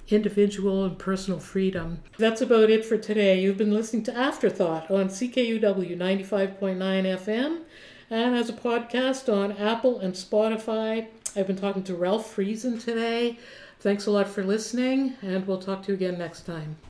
individual 0.10 0.86
and 0.86 1.00
personal 1.00 1.40
freedom. 1.40 2.00
That's 2.18 2.42
about 2.42 2.70
it 2.70 2.86
for 2.86 2.98
today. 2.98 3.42
You've 3.42 3.58
been 3.58 3.74
listening 3.74 4.04
to 4.04 4.16
Afterthought 4.16 4.90
on 4.92 5.10
CKUW 5.10 5.98
95.9 5.98 6.78
FM 6.78 7.62
and 8.10 8.36
as 8.36 8.50
a 8.50 8.54
podcast 8.54 9.34
on 9.34 9.54
Apple 9.54 10.00
and 10.00 10.14
Spotify. 10.14 11.08
I've 11.36 11.48
been 11.48 11.56
talking 11.56 11.84
to 11.84 11.96
Ralph 11.96 12.36
Friesen 12.36 12.82
today. 12.82 13.40
Thanks 13.80 14.06
a 14.06 14.12
lot 14.12 14.28
for 14.28 14.44
listening, 14.44 15.16
and 15.22 15.46
we'll 15.46 15.62
talk 15.62 15.84
to 15.84 15.90
you 15.90 15.96
again 15.96 16.18
next 16.18 16.46
time. 16.46 16.78